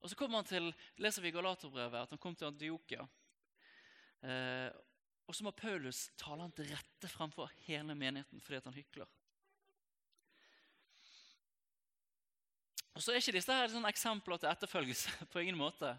Og 0.00 0.10
så 0.10 0.16
kommer 0.16 0.42
han 0.42 0.48
til, 0.48 0.68
leser 1.00 1.24
vi 1.24 1.32
i 1.32 1.34
Galaterbrevet 1.34 2.02
at 2.02 2.12
han 2.12 2.20
kom 2.20 2.36
til 2.36 2.50
Antiokia. 2.50 3.06
Eh, 4.22 4.68
og 5.26 5.34
så 5.34 5.46
må 5.46 5.50
Paulus 5.56 6.10
tale 6.20 6.44
han 6.44 6.52
til 6.54 6.68
rette 6.70 7.08
framfor 7.10 7.50
hele 7.66 7.96
menigheten 7.98 8.42
fordi 8.42 8.60
han 8.64 8.76
hykler. 8.76 9.08
Og 12.96 13.02
så 13.02 13.12
er 13.12 13.20
ikke 13.20 13.34
disse 13.36 13.52
her 13.52 13.68
sånn 13.68 13.88
eksempler 13.88 14.40
til 14.40 14.48
etterfølgelse. 14.48 15.16
på 15.32 15.42
ingen 15.42 15.58
måte. 15.58 15.90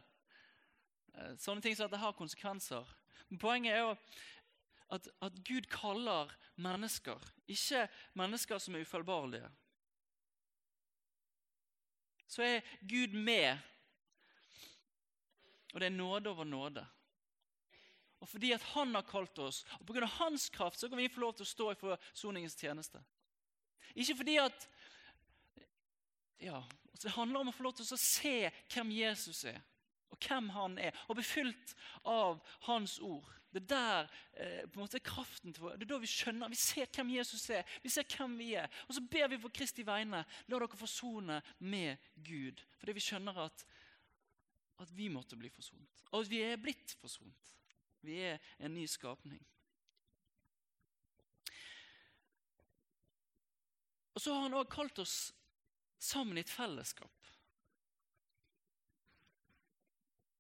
Eh, 1.17 1.35
sånne 1.41 1.63
ting 1.63 1.75
som 1.75 1.87
at 1.87 1.95
det 1.95 2.01
har 2.01 2.17
konsekvenser. 2.17 2.89
Men 3.29 3.41
Poenget 3.41 3.75
er 3.75 3.83
jo 3.83 3.93
at, 4.93 5.07
at 5.21 5.39
Gud 5.47 5.67
kaller 5.71 6.31
mennesker, 6.55 7.21
ikke 7.47 7.87
mennesker 8.17 8.61
som 8.61 8.75
er 8.75 8.85
ufeilbarlige. 8.85 9.49
Så 12.27 12.43
er 12.43 12.61
Gud 12.89 13.15
med 13.15 13.57
Og 15.73 15.79
det 15.79 15.85
er 15.85 15.93
nåde 15.93 16.29
over 16.29 16.43
nåde. 16.43 16.85
Og 18.19 18.27
fordi 18.27 18.51
at 18.51 18.63
han 18.73 18.95
har 18.95 19.01
kalt 19.05 19.39
oss, 19.39 19.65
og 19.79 19.85
pga. 19.85 20.05
hans 20.05 20.49
kraft, 20.49 20.79
så 20.79 20.89
kan 20.89 20.97
vi 20.97 21.09
få 21.09 21.19
lov 21.19 21.33
til 21.33 21.45
å 21.45 21.49
stå 21.49 21.71
i 21.71 21.77
forsoningens 21.77 22.55
tjeneste. 22.57 23.01
Ikke 23.93 24.15
fordi 24.15 24.37
at 24.41 24.69
ja, 26.39 26.63
altså 26.91 27.07
Det 27.07 27.11
handler 27.11 27.39
om 27.39 27.47
å 27.47 27.51
få 27.51 27.63
lov 27.63 27.75
til 27.77 27.93
å 27.93 27.97
se 27.97 28.49
hvem 28.73 28.91
Jesus 28.91 29.43
er, 29.43 29.61
og 30.09 30.19
hvem 30.23 30.49
han 30.55 30.77
er, 30.79 30.95
og 31.07 31.17
bli 31.17 31.25
fylt 31.25 31.73
av 32.07 32.39
hans 32.67 32.97
ord. 33.03 33.27
Det 33.51 33.63
er 33.63 33.67
der 33.71 34.09
eh, 34.33 34.69
på 34.69 34.77
en 34.77 34.83
måte 34.83 34.99
kraften 34.99 35.53
til 35.53 35.63
vår, 35.63 35.77
Det 35.77 35.87
er 35.87 35.93
da 35.93 35.99
vi 36.03 36.11
skjønner, 36.11 36.51
vi 36.51 36.59
ser 36.59 36.89
hvem 36.93 37.13
Jesus 37.15 37.49
er, 37.49 37.63
vi 37.83 37.89
ser 37.89 38.07
hvem 38.11 38.37
vi 38.37 38.53
er. 38.59 38.69
Og 38.87 38.95
så 38.95 39.01
ber 39.01 39.27
vi 39.31 39.39
på 39.41 39.51
Kristi 39.55 39.85
vegne. 39.87 40.23
La 40.47 40.59
dere 40.59 40.77
forsone 40.77 41.41
med 41.59 41.97
Gud. 42.15 42.63
Fordi 42.79 42.97
vi 42.97 43.03
skjønner 43.03 43.39
at, 43.47 43.65
at 44.83 44.95
vi 44.95 45.09
måtte 45.09 45.39
bli 45.39 45.49
forsont. 45.49 46.03
Og 46.11 46.21
at 46.21 46.31
vi 46.31 46.43
er 46.43 46.61
blitt 46.61 46.95
forsont. 47.01 47.55
Vi 48.05 48.19
er 48.29 48.37
en 48.59 48.75
ny 48.75 48.85
skapning. 48.85 49.41
Og 54.13 54.21
så 54.21 54.33
har 54.33 54.47
han 54.47 54.57
òg 54.57 54.69
kalt 54.73 54.99
oss 54.99 55.31
sammen 56.01 56.37
i 56.37 56.41
et 56.41 56.49
fellesskap. 56.49 57.11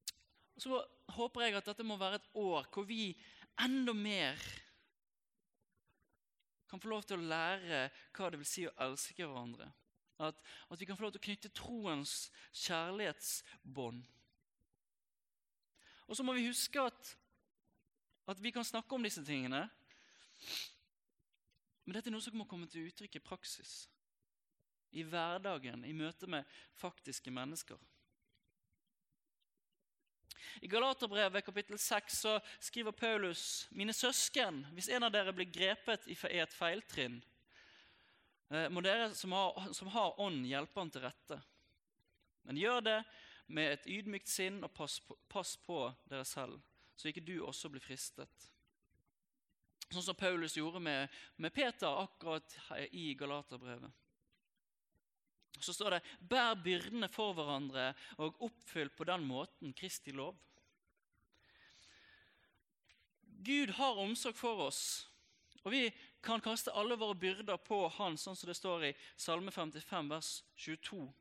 Og 0.09 0.15
Så 0.57 0.79
håper 1.13 1.45
jeg 1.45 1.57
at 1.57 1.67
dette 1.69 1.85
må 1.85 1.97
være 1.99 2.21
et 2.21 2.31
år 2.37 2.69
hvor 2.73 2.87
vi 2.89 3.11
enda 3.61 3.93
mer 3.93 4.41
kan 6.67 6.81
få 6.81 6.89
lov 6.91 7.05
til 7.07 7.21
å 7.21 7.29
lære 7.29 7.87
hva 8.15 8.29
det 8.31 8.39
vil 8.41 8.49
si 8.49 8.65
å 8.67 8.75
elske 8.87 9.23
hverandre. 9.23 9.69
At, 10.19 10.39
at 10.73 10.79
vi 10.81 10.87
kan 10.89 10.97
få 10.97 11.05
lov 11.05 11.13
til 11.15 11.21
å 11.21 11.27
knytte 11.27 11.53
troens 11.55 12.15
kjærlighetsbånd. 12.65 14.01
Og 16.07 16.17
så 16.17 16.23
må 16.25 16.33
vi 16.35 16.47
huske 16.47 16.81
at, 16.81 17.11
at 18.31 18.41
vi 18.41 18.51
kan 18.55 18.65
snakke 18.65 18.95
om 18.95 19.05
disse 19.05 19.23
tingene, 19.27 19.65
men 21.85 21.95
dette 21.95 22.09
er 22.09 22.15
noe 22.15 22.23
som 22.23 22.35
må 22.35 22.47
komme 22.49 22.67
til 22.71 22.89
uttrykk 22.89 23.19
i 23.19 23.23
praksis. 23.23 23.75
I 24.97 25.03
hverdagen, 25.07 25.85
i 25.87 25.93
møte 25.95 26.27
med 26.31 26.47
faktiske 26.79 27.31
mennesker. 27.31 27.79
I 30.61 30.67
Galaterbrevet 30.67 31.45
kapittel 31.45 31.79
6 31.79 32.19
så 32.19 32.39
skriver 32.59 32.91
Paulus.: 32.91 33.67
Mine 33.71 33.93
søsken, 33.93 34.65
hvis 34.73 34.89
en 34.89 35.03
av 35.03 35.11
dere 35.11 35.33
blir 35.33 35.49
grepet 35.51 36.07
i 36.07 36.17
et 36.39 36.53
feiltrinn, 36.53 37.21
eh, 38.49 38.67
må 38.69 38.81
dere 38.81 39.13
som 39.15 39.31
har, 39.31 39.73
som 39.73 39.87
har 39.93 40.19
ånd, 40.19 40.45
hjelpe 40.45 40.79
han 40.79 40.91
til 40.91 41.05
rette. 41.07 41.41
Men 42.43 42.57
gjør 42.57 42.81
det 42.81 42.99
med 43.47 43.73
et 43.73 43.87
ydmykt 43.87 44.29
sinn, 44.29 44.63
og 44.63 44.73
pass 44.73 44.99
på, 44.99 45.17
pass 45.27 45.55
på 45.57 45.85
dere 46.09 46.25
selv, 46.25 46.59
så 46.95 47.09
ikke 47.09 47.25
du 47.25 47.39
også 47.43 47.69
blir 47.71 47.83
fristet. 47.83 48.49
Sånn 49.87 50.03
som 50.03 50.17
Paulus 50.19 50.57
gjorde 50.57 50.81
med, 50.83 51.07
med 51.39 51.53
Peter 51.55 52.01
akkurat 52.01 52.57
i 52.91 53.13
Galaterbrevet. 53.15 53.91
Så 55.59 55.73
står 55.73 55.97
det 55.97 56.01
'bær 56.19 56.55
byrdene 56.63 57.09
for 57.09 57.33
hverandre 57.33 57.93
og 58.17 58.41
oppfyll 58.47 58.89
på 58.89 59.03
den 59.03 59.23
måten 59.25 59.73
Kristi 59.73 60.11
lov'. 60.11 60.35
Gud 63.43 63.69
har 63.77 64.01
omsorg 64.01 64.35
for 64.35 64.67
oss, 64.67 65.07
og 65.63 65.71
vi 65.71 65.93
kan 66.23 66.41
kaste 66.41 66.73
alle 66.73 66.97
våre 66.97 67.15
byrder 67.15 67.57
på 67.57 67.87
Han, 67.87 68.17
sånn 68.17 68.35
som 68.35 68.49
det 68.49 68.57
står 68.57 68.85
i 68.89 68.93
Salme 69.15 69.51
55, 69.51 70.09
vers 70.09 70.43
22. 70.55 71.13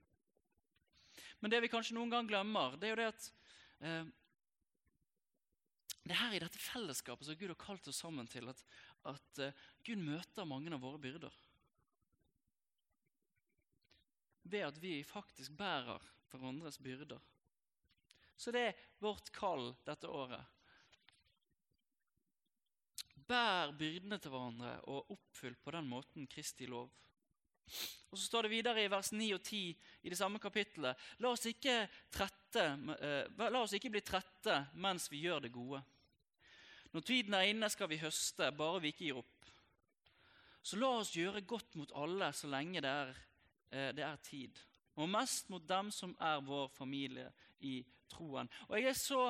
Men 1.41 1.51
det 1.51 1.61
vi 1.61 1.69
kanskje 1.69 1.95
noen 1.95 2.11
gang 2.11 2.29
glemmer, 2.29 2.77
det 2.81 2.89
er 2.89 2.95
jo 2.95 3.01
det 3.03 3.11
at 3.13 3.33
eh, 3.81 4.07
det 6.07 6.15
er 6.15 6.23
her 6.23 6.37
i 6.37 6.43
dette 6.43 6.63
fellesskapet 6.63 7.27
som 7.27 7.39
Gud 7.39 7.51
har 7.51 7.59
kalt 7.59 7.89
oss 7.91 7.99
sammen 7.99 8.29
til, 8.31 8.47
at, 8.49 8.61
at 9.11 9.41
uh, 9.43 9.65
Gud 9.83 9.99
møter 9.99 10.47
mange 10.47 10.71
av 10.71 10.83
våre 10.83 11.01
byrder. 11.03 11.35
Ved 14.47 14.69
at 14.69 14.77
vi 14.83 15.01
faktisk 15.07 15.57
bærer 15.59 16.03
hverandres 16.31 16.79
byrder. 16.79 17.23
Så 18.37 18.53
det 18.53 18.63
er 18.69 18.85
vårt 19.01 19.33
kall 19.35 19.73
dette 19.87 20.09
året. 20.09 20.45
Bær 23.27 23.73
byrdene 23.75 24.21
til 24.23 24.31
hverandre 24.31 24.77
og 24.93 25.11
oppfyll 25.17 25.57
på 25.59 25.73
den 25.75 25.89
måten 25.91 26.29
Kristi 26.31 26.69
lov. 26.71 26.93
Og 28.11 28.19
Så 28.19 28.29
står 28.29 28.47
det 28.47 28.53
videre 28.53 28.85
i 28.85 28.91
vers 28.91 29.11
9 29.13 29.33
og 29.35 29.43
10 29.43 29.59
i 30.03 30.11
det 30.13 30.19
samme 30.19 30.39
kapittelet 30.39 30.95
La 31.19 31.33
oss 31.35 31.49
ikke, 31.51 31.89
trette, 32.15 32.63
eh, 33.01 33.27
la 33.51 33.63
oss 33.63 33.75
ikke 33.75 33.91
bli 33.91 34.05
trette 34.07 34.61
mens 34.79 35.11
vi 35.11 35.25
gjør 35.25 35.43
det 35.43 35.53
gode. 35.53 35.83
Når 36.93 37.03
tiden 37.03 37.35
er 37.35 37.51
inne, 37.51 37.69
skal 37.69 37.91
vi 37.91 37.99
høste, 37.99 38.53
bare 38.57 38.81
vi 38.81 38.93
ikke 38.95 39.05
gir 39.09 39.19
opp. 39.19 39.49
Så 40.63 40.79
la 40.79 40.93
oss 41.01 41.17
gjøre 41.17 41.43
godt 41.47 41.75
mot 41.79 41.93
alle 41.99 42.31
så 42.33 42.49
lenge 42.51 42.81
det 42.81 42.91
er, 42.91 43.11
det 43.97 44.05
er 44.07 44.23
tid. 44.25 44.59
Og 44.97 45.11
mest 45.13 45.51
mot 45.53 45.65
dem 45.69 45.91
som 45.93 46.15
er 46.21 46.41
vår 46.45 46.69
familie 46.73 47.31
i 47.61 47.79
troen. 48.09 48.49
Og 48.69 48.79
jeg 48.79 48.91
er 48.91 48.99
så 48.99 49.23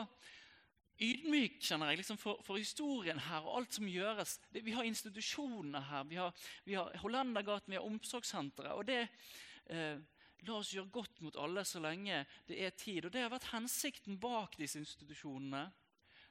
ydmyk 1.02 1.58
kjenner 1.60 1.90
jeg, 1.92 2.00
liksom 2.00 2.18
for, 2.20 2.40
for, 2.46 2.60
historien 2.60 3.18
her 3.26 3.44
og 3.44 3.60
alt 3.60 3.76
som 3.76 3.88
gjøres. 3.90 4.36
Det, 4.52 4.62
vi 4.64 4.74
har 4.76 4.86
institusjoner 4.88 5.88
her, 5.90 6.04
vi 6.08 6.20
har, 6.20 6.46
vi 6.64 6.76
har 6.78 6.92
Hollendergaten, 7.02 7.72
vi 7.72 7.80
har 7.80 7.88
omsorgssenteret. 7.88 8.72
Og 8.72 8.86
det 8.88 9.02
eh, 9.72 9.98
La 10.46 10.58
oss 10.60 10.68
gjøre 10.74 10.92
godt 10.92 11.22
mot 11.24 11.36
alle 11.40 11.64
så 11.66 11.80
lenge 11.82 12.20
det 12.46 12.58
er 12.62 12.74
tid. 12.76 13.06
Og 13.06 13.12
Det 13.12 13.22
har 13.24 13.32
vært 13.32 13.48
hensikten 13.50 14.18
bak 14.20 14.54
disse 14.60 14.78
institusjonene. 14.78 15.64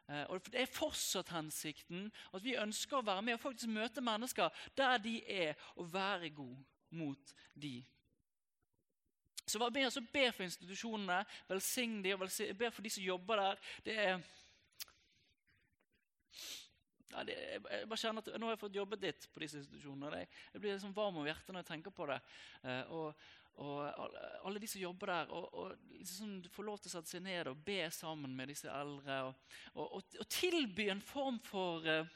Eh, 0.08 0.24
og 0.30 0.46
Det 0.46 0.62
er 0.62 0.72
fortsatt 0.72 1.34
hensikten 1.34 2.12
at 2.32 2.46
vi 2.46 2.56
ønsker 2.62 3.00
å 3.00 3.06
være 3.06 3.26
med 3.26 3.38
og 3.38 3.44
faktisk 3.48 3.74
møte 3.74 4.06
mennesker 4.06 4.54
der 4.78 5.02
de 5.04 5.18
er, 5.26 5.60
og 5.76 5.92
være 5.94 6.30
god 6.38 6.56
mot 6.96 7.36
de. 7.54 7.80
Så 9.46 9.62
vær 9.62 9.74
med 9.74 9.86
og 9.86 10.10
be 10.14 10.26
for 10.34 10.46
institusjonene, 10.46 11.20
velsign 11.50 12.00
de 12.02 12.16
og 12.16 12.26
be 12.58 12.72
for 12.74 12.82
de 12.82 12.90
som 12.90 13.06
jobber 13.06 13.42
der. 13.42 13.62
Det 13.86 13.98
er 14.08 14.18
ja, 17.16 17.24
det, 17.24 17.36
jeg 17.38 17.88
bare 17.88 18.02
kjenner 18.02 18.26
at 18.26 18.36
Nå 18.40 18.50
har 18.50 18.56
jeg 18.56 18.64
fått 18.66 18.76
jobbet 18.76 19.06
litt 19.06 19.28
på 19.32 19.44
disse 19.44 19.62
institusjonene. 19.62 20.26
Jeg 20.52 20.62
blir 20.62 20.74
liksom 20.74 20.96
varm 20.96 21.22
om 21.22 21.28
hjertet 21.28 21.54
når 21.54 21.64
jeg 21.64 21.70
tenker 21.70 21.94
på 21.96 22.08
det. 22.10 22.18
Eh, 22.66 22.92
og, 22.92 23.28
og 23.64 24.10
alle 24.50 24.60
de 24.60 24.68
som 24.68 24.82
jobber 24.82 25.14
der, 25.14 25.32
og, 25.32 25.46
og 25.54 25.94
liksom 25.94 26.42
få 26.52 26.66
lov 26.68 26.82
til 26.82 26.92
å 26.92 26.96
sette 26.98 27.14
seg 27.14 27.24
ned 27.24 27.52
og 27.52 27.62
be 27.68 27.80
sammen 27.94 28.36
med 28.36 28.52
disse 28.52 28.68
eldre. 28.72 29.22
Og, 29.30 29.56
og, 29.86 30.18
og 30.20 30.28
tilby 30.34 30.90
en 30.92 31.04
form 31.06 31.40
for 31.46 31.88
eh, 31.88 32.16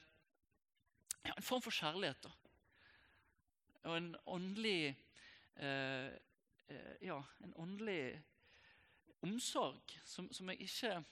ja, 1.24 1.36
en 1.36 1.46
form 1.46 1.64
for 1.64 1.76
kjærlighet. 1.76 2.26
Da. 2.26 2.34
Og 3.88 3.96
en 3.96 4.10
åndelig 4.28 4.82
eh, 5.56 6.10
Ja, 7.02 7.18
en 7.44 7.54
åndelig 7.58 8.22
omsorg 9.26 10.00
som, 10.06 10.28
som 10.32 10.50
jeg 10.52 10.68
ikke, 10.68 11.04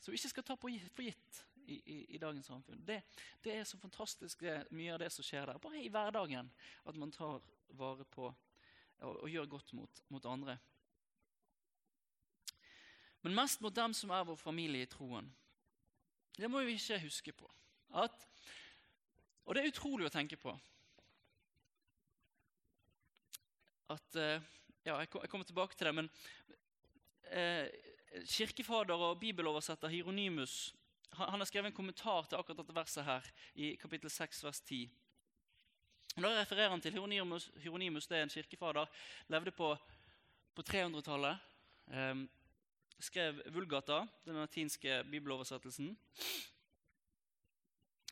som 0.00 0.14
ikke 0.16 0.30
skal 0.32 0.46
ta 0.46 0.56
for 0.58 0.72
gitt 0.72 1.40
i, 1.66 1.76
i, 1.76 1.98
i 2.16 2.18
dagens 2.18 2.46
samfunn. 2.46 2.82
Det, 2.86 3.00
det, 3.44 3.54
er 3.54 3.64
så 3.64 3.78
fantastisk 3.78 4.42
det, 4.44 4.56
mye 4.74 4.94
av 4.94 5.00
det 5.02 5.10
som 5.12 5.24
skjer 5.26 5.46
der. 5.48 5.60
Bare 5.62 5.80
i 5.80 5.90
hverdagen. 5.92 6.50
At 6.84 6.98
man 7.00 7.12
tar 7.12 7.40
vare 7.78 8.04
på 8.04 8.28
og, 9.04 9.16
og 9.22 9.30
gjør 9.30 9.50
godt 9.56 9.72
mot, 9.76 10.02
mot, 10.08 10.26
andre. 10.26 10.58
Men 13.22 13.36
mest 13.36 13.62
mot 13.64 13.74
dem 13.74 13.94
som 13.96 14.12
er 14.12 14.26
vår 14.28 14.38
familie 14.38 14.84
i 14.84 14.90
troen. 14.90 15.30
Det 16.36 16.50
må 16.50 16.64
vi 16.64 16.76
ikke 16.76 17.00
huske 17.04 17.32
på. 17.32 17.48
At, 17.94 18.26
og 19.44 19.54
det 19.54 19.62
er 19.62 19.72
utrolig 19.72 20.08
å 20.08 20.12
tenke 20.12 20.36
på. 20.40 20.52
At 23.94 24.16
eh, 24.18 24.42
Ja, 24.84 24.98
jeg 25.00 25.08
kommer 25.08 25.46
tilbake 25.48 25.76
til 25.76 25.86
det, 25.88 25.94
men 25.96 26.08
eh, 27.32 27.68
Kirkefader 28.28 29.00
og 29.00 29.20
bibeloversetter 29.20 29.88
Hieronymus 29.88 30.74
han 31.14 31.40
har 31.40 31.46
skrevet 31.46 31.70
en 31.70 31.76
kommentar 31.76 32.26
til 32.26 32.36
akkurat 32.38 32.58
dette 32.58 32.74
verset 32.74 33.06
her 33.06 33.26
i 33.54 33.76
kapittel 33.80 34.10
6, 34.10 34.44
vers 34.44 34.60
10. 34.60 34.90
Da 36.16 36.30
refererer 36.34 36.72
han 36.74 36.82
til 36.82 36.92
Hieronymus, 36.92 37.50
Hieronymus 37.62 38.08
det 38.10 38.18
er 38.18 38.26
en 38.26 38.32
kirkefader, 38.34 38.90
levde 39.32 39.54
på, 39.54 39.72
på 40.54 40.62
300-tallet. 40.62 41.38
Eh, 41.88 42.24
skrev 42.98 43.40
Vulgata, 43.54 44.04
den 44.26 44.40
latinske 44.42 45.02
bibeloversettelsen. 45.10 45.94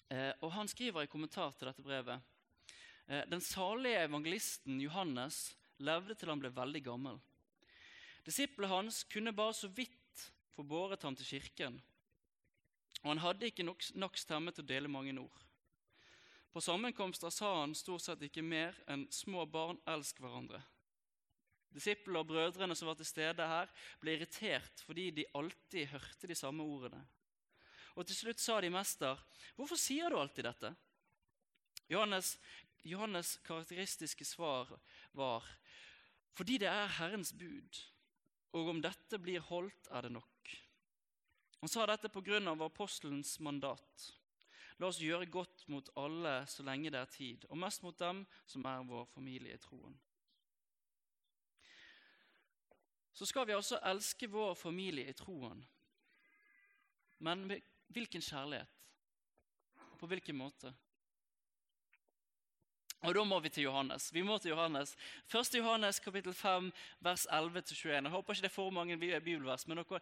Eh, 0.08 0.32
og 0.40 0.52
Han 0.52 0.68
skriver 0.68 1.02
i 1.02 1.10
kommentar 1.10 1.52
til 1.56 1.68
dette 1.68 1.82
brevet 1.82 2.20
eh, 3.08 3.24
Den 3.28 3.40
salige 3.40 4.04
evangelisten 4.04 4.80
Johannes 4.80 5.56
levde 5.82 6.16
til 6.18 6.30
han 6.32 6.40
ble 6.42 6.52
veldig 6.54 6.82
gammel. 6.86 7.20
Disiplet 8.26 8.70
hans 8.70 9.02
kunne 9.10 9.34
bare 9.34 9.54
så 9.58 9.68
vidt 9.68 10.28
få 10.54 10.62
båret 10.62 11.02
ham 11.02 11.16
til 11.18 11.26
kirken 11.26 11.80
og 13.02 13.10
han 13.10 13.22
hadde 13.22 13.48
ikke 13.50 13.66
nok, 13.66 13.82
nok 13.98 14.18
stemme 14.18 14.52
til 14.54 14.64
å 14.64 14.68
dele 14.68 14.90
mange 14.90 15.14
ord. 15.18 15.40
På 16.52 16.60
sammenkomster 16.62 17.32
sa 17.32 17.50
han 17.62 17.74
stort 17.74 18.04
sett 18.04 18.22
ikke 18.22 18.44
mer 18.44 18.76
enn 18.86 19.06
'små 19.10 19.46
barn, 19.50 19.80
elsk 19.88 20.20
hverandre'. 20.20 20.62
Disiplene 21.72 22.20
og 22.20 22.28
brødrene 22.28 22.76
som 22.76 22.88
var 22.88 22.94
til 22.94 23.08
stede 23.08 23.46
her, 23.48 23.68
ble 24.00 24.14
irritert 24.14 24.84
fordi 24.86 25.10
de 25.10 25.24
alltid 25.34 25.88
hørte 25.88 26.28
de 26.28 26.34
samme 26.34 26.62
ordene. 26.62 27.00
Og 27.96 28.06
Til 28.06 28.16
slutt 28.16 28.40
sa 28.40 28.60
de 28.60 28.70
mester, 28.70 29.18
'Hvorfor 29.56 29.76
sier 29.76 30.10
du 30.10 30.18
alltid 30.18 30.44
dette?' 30.44 30.76
Johannes, 31.92 32.38
Johannes' 32.84 33.38
karakteristiske 33.44 34.24
svar 34.24 34.80
var, 35.12 35.44
'Fordi 36.34 36.58
det 36.58 36.68
er 36.68 36.86
Herrens 36.86 37.32
bud, 37.32 37.84
og 38.52 38.68
om 38.68 38.82
dette 38.82 39.18
blir 39.18 39.40
holdt, 39.40 39.88
er 39.90 40.00
det 40.00 40.12
nok.' 40.12 40.56
Han 41.60 41.68
sa 41.68 41.86
dette 41.86 42.08
av 42.48 42.62
apostelens 42.62 43.40
mandat. 43.40 44.12
La 44.78 44.88
oss 44.88 44.98
gjøre 44.98 45.30
godt 45.30 45.68
mot 45.68 45.90
alle 45.96 46.46
så 46.46 46.62
lenge 46.62 46.90
det 46.90 46.98
er 46.98 47.04
tid, 47.04 47.44
og 47.50 47.58
mest 47.58 47.82
mot 47.82 47.98
dem 47.98 48.26
som 48.46 48.64
er 48.64 48.82
vår 48.82 49.04
familie 49.04 49.54
i 49.54 49.58
troen. 49.58 49.94
Så 53.14 53.26
skal 53.26 53.46
vi 53.46 53.52
altså 53.52 53.78
elske 53.84 54.26
vår 54.26 54.54
familie 54.54 55.06
i 55.06 55.12
troen. 55.12 55.62
Men 57.18 57.44
hvilken 57.86 58.22
kjærlighet? 58.22 58.68
På 60.00 60.06
hvilken 60.06 60.36
måte? 60.36 60.74
Og 63.02 63.14
Da 63.14 63.22
må 63.24 63.40
vi 63.42 63.50
til 63.50 63.64
Johannes. 63.64 64.12
Vi 64.14 64.22
må 64.22 64.36
til 64.38 64.52
Johannes. 64.52 64.96
1. 65.26 65.56
Johannes 65.58 65.98
kapittel 65.98 66.34
5, 66.34 66.72
vers 67.00 67.26
11-21. 67.26 67.88
Jeg 67.88 68.10
håper 68.10 68.32
ikke 68.32 68.42
det 68.42 68.50
er 68.50 68.54
for 68.54 68.70
mange 68.70 68.98
bibelvers, 68.98 69.66
men 69.66 69.80
dere, 69.80 69.98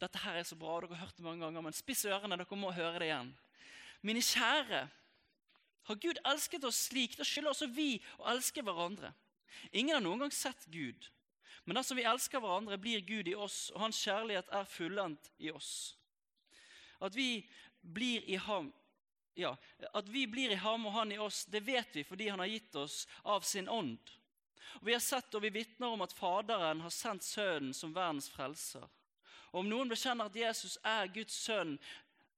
dette 0.00 0.18
her 0.22 0.38
er 0.38 0.46
så 0.46 0.54
bra. 0.56 0.76
Dere 0.80 0.94
har 0.94 1.06
hørt 1.06 1.16
det 1.16 1.24
mange 1.24 1.42
ganger, 1.44 1.64
men 1.66 1.74
spiss 1.74 2.04
ørene, 2.04 2.38
dere 2.38 2.56
må 2.56 2.70
høre 2.70 3.00
det 3.02 3.08
igjen. 3.08 3.32
Mine 4.02 4.22
kjære, 4.22 4.84
har 5.84 5.98
Gud 6.00 6.20
elsket 6.24 6.64
oss 6.64 6.78
slik, 6.86 7.18
da 7.18 7.26
skylder 7.26 7.50
også 7.50 7.66
vi 7.74 7.98
å 8.22 8.30
elske 8.30 8.62
hverandre. 8.62 9.10
Ingen 9.72 9.96
har 9.96 10.06
noen 10.06 10.22
gang 10.22 10.32
sett 10.32 10.68
Gud. 10.70 11.10
Men 11.66 11.80
dersom 11.80 11.98
vi 11.98 12.06
elsker 12.06 12.38
hverandre, 12.38 12.78
blir 12.78 13.02
Gud 13.02 13.28
i 13.28 13.34
oss, 13.34 13.72
og 13.74 13.82
hans 13.82 13.98
kjærlighet 13.98 14.54
er 14.54 14.70
fullendt 14.70 15.32
i 15.42 15.50
oss. 15.50 15.96
At 17.02 17.18
vi 17.18 17.42
blir 17.82 18.22
i 18.30 18.38
ham, 18.38 18.70
ja, 19.34 19.56
at 19.92 20.08
vi 20.08 20.26
blir 20.30 20.52
i 20.54 20.60
ham 20.60 20.86
og 20.86 20.92
han 20.92 21.12
i 21.12 21.18
oss, 21.18 21.44
det 21.50 21.64
vet 21.66 21.96
vi 21.96 22.04
fordi 22.06 22.28
han 22.28 22.42
har 22.42 22.50
gitt 22.50 22.76
oss 22.78 23.04
av 23.22 23.40
sin 23.46 23.68
ånd. 23.68 24.12
Og 24.80 24.86
Vi 24.86 24.92
har 24.92 25.02
sett 25.02 25.34
og 25.34 25.42
vi 25.44 25.52
vitner 25.54 25.94
om 25.94 26.02
at 26.02 26.12
Faderen 26.12 26.80
har 26.82 26.90
sendt 26.90 27.26
Sønnen 27.26 27.74
som 27.74 27.94
verdens 27.94 28.30
frelser. 28.32 28.86
Og 29.52 29.60
Om 29.60 29.68
noen 29.70 29.90
bekjenner 29.90 30.26
at 30.26 30.36
Jesus 30.36 30.78
er 30.82 31.12
Guds 31.14 31.36
sønn, 31.44 31.76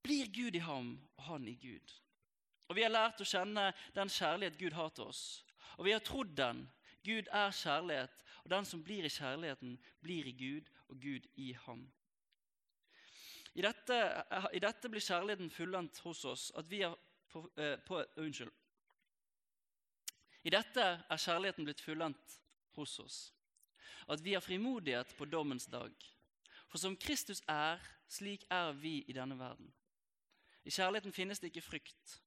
blir 0.05 0.29
Gud 0.29 0.57
i 0.57 0.63
ham 0.63 0.97
og 1.17 1.25
han 1.31 1.49
i 1.49 1.57
Gud. 1.57 1.95
Og 2.69 2.77
Vi 2.77 2.85
har 2.85 2.93
lært 2.93 3.23
å 3.23 3.29
kjenne 3.29 3.71
den 3.95 4.11
kjærlighet 4.13 4.59
Gud 4.59 4.77
har 4.77 4.91
til 4.91 5.09
oss. 5.09 5.25
Og 5.77 5.85
vi 5.87 5.93
har 5.93 6.01
trodd 6.05 6.35
den. 6.37 6.67
Gud 7.05 7.29
er 7.33 7.53
kjærlighet, 7.55 8.25
og 8.45 8.51
den 8.51 8.65
som 8.67 8.83
blir 8.83 9.07
i 9.07 9.13
kjærligheten, 9.13 9.77
blir 10.03 10.27
i 10.27 10.33
Gud, 10.35 10.71
og 10.89 11.01
Gud 11.01 11.27
i 11.37 11.53
ham. 11.67 11.87
I 13.57 13.63
dette, 13.65 13.97
i 14.53 14.61
dette 14.61 14.89
blir 14.93 15.01
kjærligheten 15.01 15.49
fullendt 15.49 16.03
hos 16.05 16.25
oss, 16.29 16.51
at 16.61 16.67
vi 16.69 16.83
er 16.85 16.93
på, 17.33 17.41
eh, 17.57 17.79
på, 17.81 18.03
Unnskyld. 18.21 18.53
I 20.45 20.53
dette 20.53 20.85
er 20.85 21.23
kjærligheten 21.23 21.65
blitt 21.65 21.81
fullendt 21.81 22.37
hos 22.77 22.99
oss, 23.01 23.17
at 24.13 24.21
vi 24.21 24.35
har 24.37 24.45
frimodighet 24.45 25.17
på 25.17 25.25
dommens 25.25 25.67
dag. 25.73 25.95
For 26.69 26.79
som 26.79 26.97
Kristus 27.01 27.41
er, 27.49 27.81
slik 28.09 28.45
er 28.53 28.77
vi 28.77 28.99
i 29.09 29.17
denne 29.17 29.39
verden. 29.41 29.73
I 30.65 30.71
kjærligheten 30.71 31.17
finnes 31.17 31.41
det 31.41 31.49
ikke 31.49 31.65
frykt. 31.65 32.21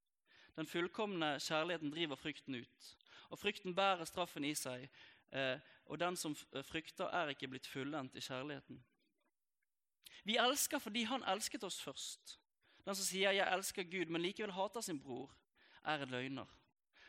Den 0.57 0.67
fullkomne 0.67 1.35
kjærligheten 1.37 1.93
driver 1.93 2.17
frykten 2.17 2.55
ut. 2.55 2.93
Og 3.29 3.39
frykten 3.39 3.75
bærer 3.75 4.05
straffen 4.09 4.45
i 4.49 4.55
seg, 4.57 4.89
eh, 5.31 5.59
og 5.85 5.99
den 5.99 6.17
som 6.17 6.33
frykter, 6.35 7.05
er 7.13 7.29
ikke 7.29 7.47
blitt 7.47 7.67
fullendt 7.69 8.17
i 8.17 8.25
kjærligheten. 8.25 8.81
Vi 10.23 10.37
elsker 10.37 10.79
fordi 10.79 11.03
han 11.03 11.23
elsket 11.23 11.63
oss 11.63 11.81
først. 11.81 12.39
Den 12.85 12.95
som 12.95 13.05
sier 13.05 13.31
'jeg 13.31 13.53
elsker 13.53 13.83
Gud', 13.83 14.09
men 14.09 14.21
likevel 14.21 14.51
hater 14.51 14.81
sin 14.81 14.99
bror, 14.99 15.35
er 15.83 16.01
en 16.01 16.09
løgner. 16.09 16.45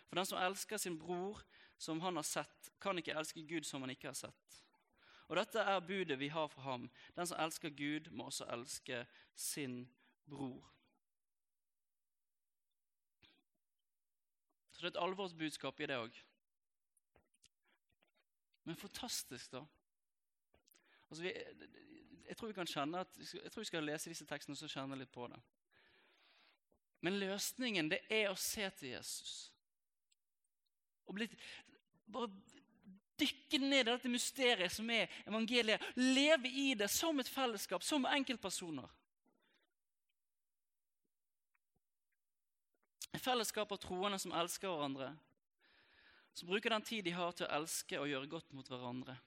For 0.09 0.14
den 0.14 0.27
som 0.27 0.38
elsker 0.38 0.77
sin 0.77 0.99
bror 0.99 1.42
som 1.79 2.01
han 2.01 2.16
har 2.16 2.23
sett, 2.23 2.70
kan 2.81 2.99
ikke 2.99 3.18
elske 3.18 3.46
Gud 3.49 3.64
som 3.64 3.81
han 3.81 3.90
ikke 3.90 4.09
har 4.09 4.14
sett. 4.14 4.64
Og 5.29 5.37
dette 5.37 5.62
er 5.62 5.81
budet 5.81 6.18
vi 6.18 6.29
har 6.29 6.46
for 6.46 6.61
ham. 6.61 6.90
Den 7.16 7.27
som 7.27 7.38
elsker 7.40 7.70
Gud, 7.70 8.11
må 8.11 8.25
også 8.25 8.44
elske 8.53 9.07
sin 9.35 9.88
bror. 10.29 10.73
Så 14.73 14.81
det 14.81 14.85
er 14.85 14.99
et 14.99 15.05
alvorsbudskap 15.05 15.81
i 15.81 15.87
det 15.87 15.96
òg. 15.96 16.18
Men 18.64 18.77
fantastisk, 18.77 19.53
da. 19.53 19.64
Altså, 21.11 21.23
vi, 21.23 21.33
jeg 22.30 22.38
tror 22.38 22.52
vi 22.52 22.54
kan 22.54 22.68
kjenne 22.70 23.00
at, 23.02 23.16
jeg 23.18 23.50
tror 23.50 23.64
vi 23.64 23.66
skal 23.66 23.82
lese 23.82 24.12
disse 24.12 24.26
tekstene 24.28 24.54
og 24.54 24.60
så 24.60 24.68
kjenne 24.70 24.98
litt 24.98 25.10
på 25.10 25.26
det. 25.32 25.38
Men 27.02 27.18
løsningen 27.18 27.88
det 27.90 28.04
er 28.12 28.28
å 28.30 28.38
se 28.38 28.68
til 28.78 28.92
Jesus. 28.92 29.32
Og 31.10 31.16
bli, 31.16 31.26
bare 32.06 32.30
dykke 33.18 33.58
ned 33.64 33.82
i 33.82 33.88
dette 33.88 34.12
mysteriet 34.12 34.70
som 34.72 34.90
er 34.94 35.10
evangeliet. 35.26 35.82
Leve 35.98 36.52
i 36.54 36.68
det 36.78 36.86
som 36.92 37.18
et 37.18 37.28
fellesskap, 37.28 37.82
som 37.82 38.06
enkeltpersoner. 38.06 38.86
Et 43.10 43.24
fellesskap 43.24 43.74
av 43.74 43.80
troende 43.82 44.20
som 44.22 44.36
elsker 44.38 44.70
hverandre. 44.70 45.10
Som 46.36 46.52
bruker 46.52 46.70
den 46.70 46.86
tid 46.86 47.08
de 47.08 47.16
har 47.16 47.34
til 47.34 47.48
å 47.48 47.52
elske 47.58 47.98
og 47.98 48.06
gjøre 48.12 48.30
godt 48.30 48.54
mot 48.54 48.70
hverandre. 48.70 49.18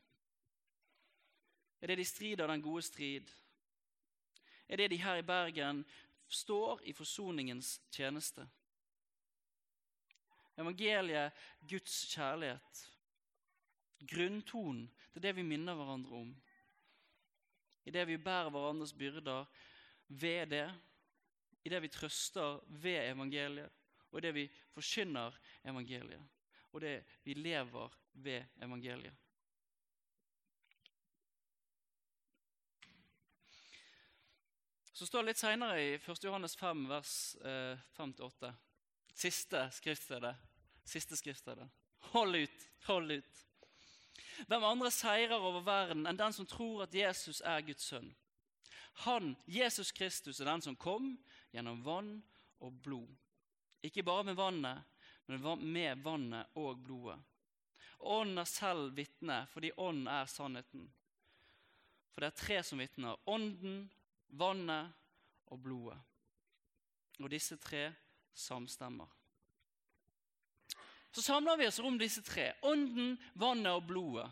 Er 1.84 1.88
det 1.88 1.98
de 1.98 2.06
strider 2.06 2.48
den 2.48 2.62
gode 2.62 2.82
strid? 2.82 3.28
Er 4.70 4.80
det 4.80 4.92
de 4.92 5.02
her 5.04 5.16
i 5.20 5.22
Bergen 5.22 5.86
står 6.28 6.80
i 6.88 6.94
forsoningens 6.94 7.82
tjeneste? 7.92 8.46
Evangeliet, 10.58 11.34
Guds 11.70 12.06
kjærlighet. 12.14 12.84
Grunntonen, 14.08 14.86
det 15.12 15.20
er 15.20 15.26
det 15.28 15.36
vi 15.36 15.44
minner 15.44 15.76
hverandre 15.76 16.22
om. 16.22 16.32
I 17.84 17.92
det 17.92 18.08
vi 18.08 18.18
bærer 18.18 18.50
hverandres 18.50 18.94
byrder 18.94 19.46
ved 20.08 20.48
det, 20.48 20.70
i 21.64 21.70
det 21.70 21.82
vi 21.82 21.88
trøster 21.88 22.64
ved 22.68 23.10
evangeliet, 23.10 23.70
og 24.12 24.18
i 24.18 24.22
det 24.22 24.34
vi 24.34 24.48
forkynner 24.72 25.36
evangeliet, 25.66 26.24
og 26.72 26.82
det 26.82 27.04
vi 27.24 27.34
lever 27.34 28.00
ved 28.14 28.44
evangeliet. 28.62 29.23
Så 34.94 35.06
står 35.06 35.24
det 35.24 35.32
litt 35.32 35.42
seinere 35.42 35.78
i 35.82 35.94
1. 35.96 36.24
Johannes 36.24 36.56
5, 36.56 36.84
vers 36.90 37.14
5-8. 37.98 38.48
Eh, 38.48 38.54
siste 39.14 39.64
skriftstedet. 39.74 40.36
Siste 40.86 41.18
skriftstedet. 41.18 41.66
Hold 42.14 42.36
ut, 42.36 42.68
hold 42.86 43.12
ut. 43.12 43.40
Hvem 44.48 44.64
andre 44.64 44.92
seirer 44.94 45.42
over 45.42 45.64
verden 45.66 46.06
enn 46.06 46.20
den 46.20 46.36
som 46.36 46.46
tror 46.46 46.84
at 46.86 46.94
Jesus 46.94 47.42
er 47.42 47.66
Guds 47.66 47.88
sønn? 47.90 48.12
Han, 49.08 49.34
Jesus 49.50 49.92
Kristus, 49.92 50.40
er 50.40 50.52
den 50.52 50.62
som 50.62 50.78
kom 50.78 51.16
gjennom 51.54 51.82
vann 51.86 52.14
og 52.62 52.78
blod. 52.86 53.10
Ikke 53.82 54.06
bare 54.06 54.28
med 54.30 54.38
vannet, 54.38 54.86
men 55.26 55.42
med 55.74 56.04
vannet 56.06 56.54
og 56.60 56.78
blodet. 56.86 57.18
Ånden 58.04 58.38
er 58.38 58.50
selv 58.50 58.94
vitne, 58.98 59.46
fordi 59.50 59.72
ånden 59.78 60.08
er 60.12 60.30
sannheten. 60.30 60.86
For 62.14 62.22
det 62.22 62.30
er 62.30 62.42
tre 62.44 62.62
som 62.68 62.82
vitner. 62.84 63.18
Ånden, 63.26 63.88
vannet 64.38 64.92
og 65.54 65.62
blodet. 65.64 66.00
Og 67.22 67.30
disse 67.32 67.58
tre 67.62 67.92
samstemmer. 68.34 69.08
Så 71.14 71.22
samler 71.22 71.58
vi 71.58 71.68
oss 71.70 71.80
om 71.80 71.98
disse 72.00 72.24
tre. 72.26 72.52
Ånden, 72.66 73.18
vannet 73.38 73.76
og 73.76 73.86
blodet. 73.88 74.26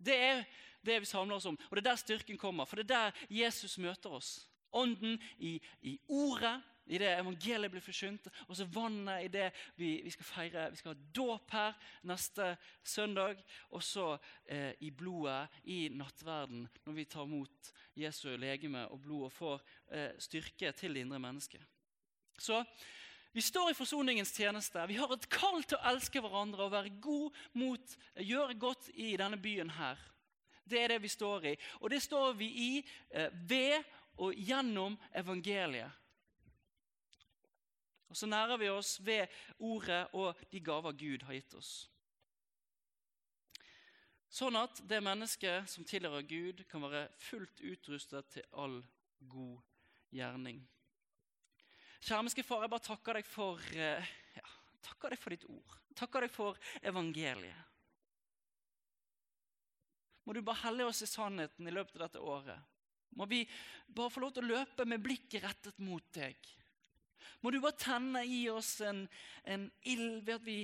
Det 0.00 0.16
er 0.16 0.44
det 0.82 1.02
vi 1.02 1.06
samler 1.06 1.36
oss 1.36 1.46
om. 1.46 1.58
Og 1.68 1.76
det 1.76 1.82
er 1.82 1.90
der 1.90 2.00
styrken 2.00 2.38
kommer. 2.40 2.64
For 2.64 2.80
det 2.80 2.90
er 2.90 3.10
der 3.12 3.26
Jesus 3.30 3.76
møter 3.78 4.16
oss. 4.16 4.48
Ånden 4.72 5.20
i, 5.38 5.58
i 5.82 5.98
ordet, 6.08 6.62
i 6.86 6.98
det 6.98 7.10
evangeliet 7.14 7.70
blir 7.70 7.84
forsynt, 7.84 8.26
og 8.48 8.56
så 8.58 8.66
vannet 8.66 9.26
i 9.26 9.30
det 9.32 9.48
vi, 9.76 9.94
vi, 10.02 10.10
skal 10.10 10.26
feire 10.26 10.64
Vi 10.72 10.80
skal 10.80 10.94
ha 10.94 11.10
dåp 11.14 11.52
her 11.54 11.76
neste 12.08 12.56
søndag. 12.84 13.42
Og 13.70 13.82
så 13.82 14.16
eh, 14.44 14.72
i 14.80 14.90
blodet, 14.90 15.48
i 15.64 15.88
nattverden, 15.94 16.66
når 16.84 16.92
vi 16.98 17.04
tar 17.04 17.28
imot 17.28 17.72
Jesu 17.96 18.36
legeme 18.36 18.86
og 18.88 19.00
blod 19.04 19.28
og 19.28 19.32
får 19.32 19.62
eh, 19.92 20.10
styrke 20.18 20.72
til 20.72 20.94
det 20.94 21.06
indre 21.06 21.22
mennesket. 21.22 21.62
Så 22.38 22.64
vi 23.32 23.40
står 23.40 23.70
i 23.70 23.76
forsoningens 23.78 24.34
tjeneste. 24.36 24.82
Vi 24.88 24.98
har 24.98 25.12
et 25.14 25.28
kall 25.32 25.62
til 25.64 25.78
å 25.78 25.92
elske 25.94 26.20
hverandre 26.20 26.66
og 26.66 26.74
være 26.74 26.96
god 27.00 27.38
mot, 27.56 27.94
gjøre 28.18 28.58
godt 28.60 28.90
i 28.92 29.14
denne 29.16 29.38
byen 29.40 29.72
her. 29.78 30.00
Det 30.68 30.82
er 30.82 30.92
det 30.92 31.02
vi 31.02 31.08
står 31.08 31.46
i. 31.52 31.56
Og 31.80 31.90
det 31.90 32.02
står 32.02 32.34
vi 32.36 32.48
i 32.50 32.70
eh, 33.10 33.30
ved 33.32 33.80
og 34.20 34.36
gjennom 34.36 34.98
evangeliet. 35.16 36.01
Og 38.12 38.16
så 38.20 38.28
nærer 38.28 38.60
vi 38.60 38.68
oss 38.68 38.98
ved 39.00 39.24
ordet 39.56 40.02
og 40.12 40.36
de 40.52 40.60
gaver 40.60 40.92
Gud 41.00 41.22
har 41.24 41.38
gitt 41.38 41.54
oss. 41.56 41.70
Sånn 44.32 44.56
at 44.60 44.82
det 44.88 44.98
mennesket 45.04 45.68
som 45.68 45.84
tilhører 45.88 46.24
Gud, 46.28 46.60
kan 46.68 46.84
være 46.84 47.06
fullt 47.20 47.64
utrustet 47.64 48.28
til 48.32 48.46
all 48.60 48.78
god 49.32 49.58
gjerning. 50.12 50.60
Kjermiske 52.02 52.44
far, 52.44 52.66
jeg 52.66 52.72
bare 52.72 52.84
takker 52.84 53.20
deg 53.20 53.28
for, 53.28 53.60
eh, 53.72 54.14
ja, 54.36 54.54
takker 54.84 55.12
deg 55.12 55.20
for 55.20 55.36
ditt 55.36 55.48
ord. 55.48 55.76
Takker 55.96 56.26
deg 56.26 56.32
for 56.32 56.58
evangeliet. 56.82 57.68
Må 60.24 60.36
du 60.36 60.42
bare 60.44 60.66
helle 60.66 60.84
oss 60.84 61.02
i 61.02 61.08
sannheten 61.08 61.66
i 61.66 61.74
løpet 61.74 61.96
av 61.96 62.06
dette 62.06 62.20
året. 62.20 62.60
Må 63.16 63.24
vi 63.28 63.46
bare 63.88 64.12
få 64.12 64.20
lov 64.20 64.32
til 64.36 64.44
å 64.44 64.52
løpe 64.58 64.84
med 64.88 65.00
blikket 65.00 65.44
rettet 65.44 65.80
mot 65.80 66.04
deg. 66.12 66.36
Må 67.40 67.50
du 67.50 67.60
bare 67.60 67.78
tenne 67.78 68.24
i 68.26 68.44
oss 68.50 68.80
en, 68.80 69.06
en 69.44 69.70
ild 69.82 70.22
ved 70.26 70.34
at 70.34 70.46
vi 70.46 70.58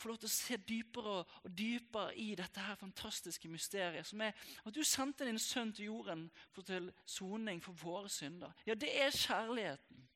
får 0.00 0.08
lov 0.08 0.18
til 0.20 0.30
å 0.30 0.32
se 0.32 0.58
dypere 0.68 1.16
og 1.20 1.56
dypere 1.56 2.14
i 2.16 2.30
dette 2.38 2.62
her 2.64 2.78
fantastiske 2.80 3.48
mysteriet. 3.52 4.06
som 4.06 4.20
er 4.20 4.32
At 4.64 4.74
du 4.74 4.82
sendte 4.84 5.26
din 5.28 5.38
sønn 5.38 5.72
til 5.72 5.90
jorden 5.90 6.30
for 6.52 6.62
til 6.62 6.92
soning 7.04 7.60
for 7.62 7.72
våre 7.72 8.08
synder. 8.08 8.52
Ja, 8.66 8.74
det 8.74 8.90
er 9.02 9.10
kjærligheten. 9.10 10.06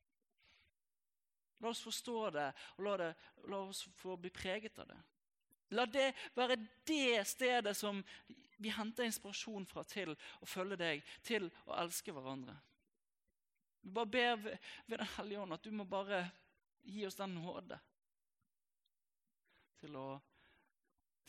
La 1.61 1.69
oss 1.71 1.83
forstå 1.85 2.29
det, 2.35 2.49
og 2.77 2.83
la, 2.83 2.97
det, 2.97 3.11
la 3.47 3.61
oss 3.69 3.85
få 3.95 4.17
bli 4.19 4.29
preget 4.29 4.79
av 4.79 4.89
det. 4.89 4.97
La 5.73 5.85
det 5.85 6.11
være 6.35 6.57
det 6.85 7.25
stedet 7.27 7.75
som 7.77 8.03
vi 8.57 8.71
henter 8.71 9.07
inspirasjon 9.07 9.65
fra 9.67 9.83
til 9.87 10.13
å 10.13 10.47
følge 10.47 10.77
deg, 10.79 11.03
til 11.23 11.49
å 11.65 11.75
elske 11.81 12.13
hverandre. 12.15 12.55
Vi 13.85 13.91
bare 13.91 14.05
ber 14.05 14.35
ved, 14.35 14.57
Den 14.87 15.07
hellige 15.17 15.39
ånd 15.39 15.53
at 15.53 15.63
du 15.63 15.71
må 15.71 15.85
bare 15.85 16.23
gi 16.81 17.05
oss 17.05 17.17
den 17.19 17.35
nåde 17.37 17.77
til 19.77 19.97
å, 19.99 20.05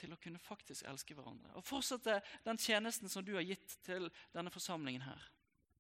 til 0.01 0.15
å 0.15 0.19
kunne 0.21 0.41
faktisk 0.41 0.87
elske 0.89 1.17
hverandre. 1.17 1.53
Og 1.53 1.65
fortsette 1.69 2.23
den 2.47 2.57
tjenesten 2.57 3.13
som 3.13 3.25
du 3.25 3.35
har 3.37 3.45
gitt 3.45 3.77
til 3.85 4.09
denne 4.33 4.53
forsamlingen 4.53 5.05
her. 5.05 5.27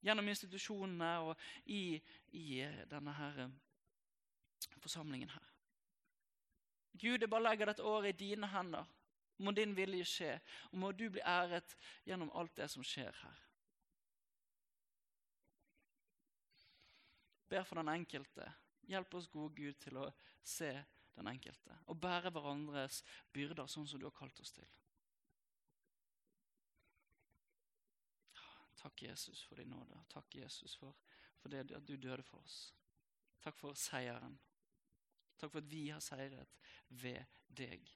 Gjennom 0.05 0.29
institusjonene 0.29 1.11
og 1.25 1.49
i, 1.65 1.97
i 2.37 2.61
denne 2.93 3.17
her 3.17 3.41
eh, 3.47 3.57
forsamlingen 4.85 5.33
her. 5.33 5.49
Gud, 6.93 7.25
jeg 7.25 7.33
bare 7.33 7.49
legger 7.49 7.73
dette 7.73 7.89
året 7.89 8.12
i 8.12 8.21
dine 8.27 8.53
hender. 8.53 8.85
Må 9.41 9.57
din 9.57 9.73
vilje 9.77 10.05
skje, 10.09 10.37
og 10.73 10.81
må 10.85 10.93
du 10.93 11.09
bli 11.12 11.25
æret 11.25 11.73
gjennom 12.05 12.33
alt 12.37 12.53
det 12.61 12.69
som 12.73 12.85
skjer 12.85 13.17
her. 13.25 13.46
Ber 17.49 17.65
for 17.65 17.81
den 17.81 17.93
enkelte. 17.93 18.47
Hjelp 18.87 19.15
oss, 19.15 19.29
gode 19.31 19.55
Gud, 19.55 19.79
til 19.83 19.99
å 19.99 20.09
se 20.47 20.73
den 21.17 21.29
enkelte 21.31 21.79
og 21.91 22.01
bære 22.01 22.31
hverandres 22.31 23.01
byrder 23.33 23.69
sånn 23.71 23.87
som 23.89 24.01
du 24.01 24.07
har 24.07 24.15
kalt 24.15 24.41
oss 24.43 24.53
til. 24.55 24.69
Takk, 28.77 29.03
Jesus, 29.03 29.43
for 29.43 29.59
din 29.59 29.73
nåde. 29.73 29.99
Takk, 30.13 30.35
Jesus, 30.37 30.77
for, 30.79 30.95
for 31.41 31.51
det 31.51 31.73
at 31.75 31.87
du 31.89 31.97
døde 31.97 32.23
for 32.23 32.45
oss. 32.45 32.59
Takk 33.43 33.59
for 33.59 33.75
seieren. 33.75 34.37
Takk 35.41 35.51
for 35.51 35.65
at 35.65 35.71
vi 35.73 35.89
har 35.89 36.05
seiret 36.05 36.55
ved 36.89 37.25
deg. 37.49 37.89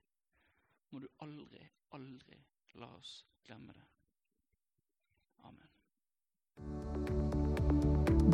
Må 0.90 1.04
du 1.04 1.08
aldri, 1.22 1.62
aldri 1.94 2.40
la 2.80 2.90
oss 2.96 3.20
glemme 3.46 3.76
det. 3.76 3.86
Amen. 5.46 6.89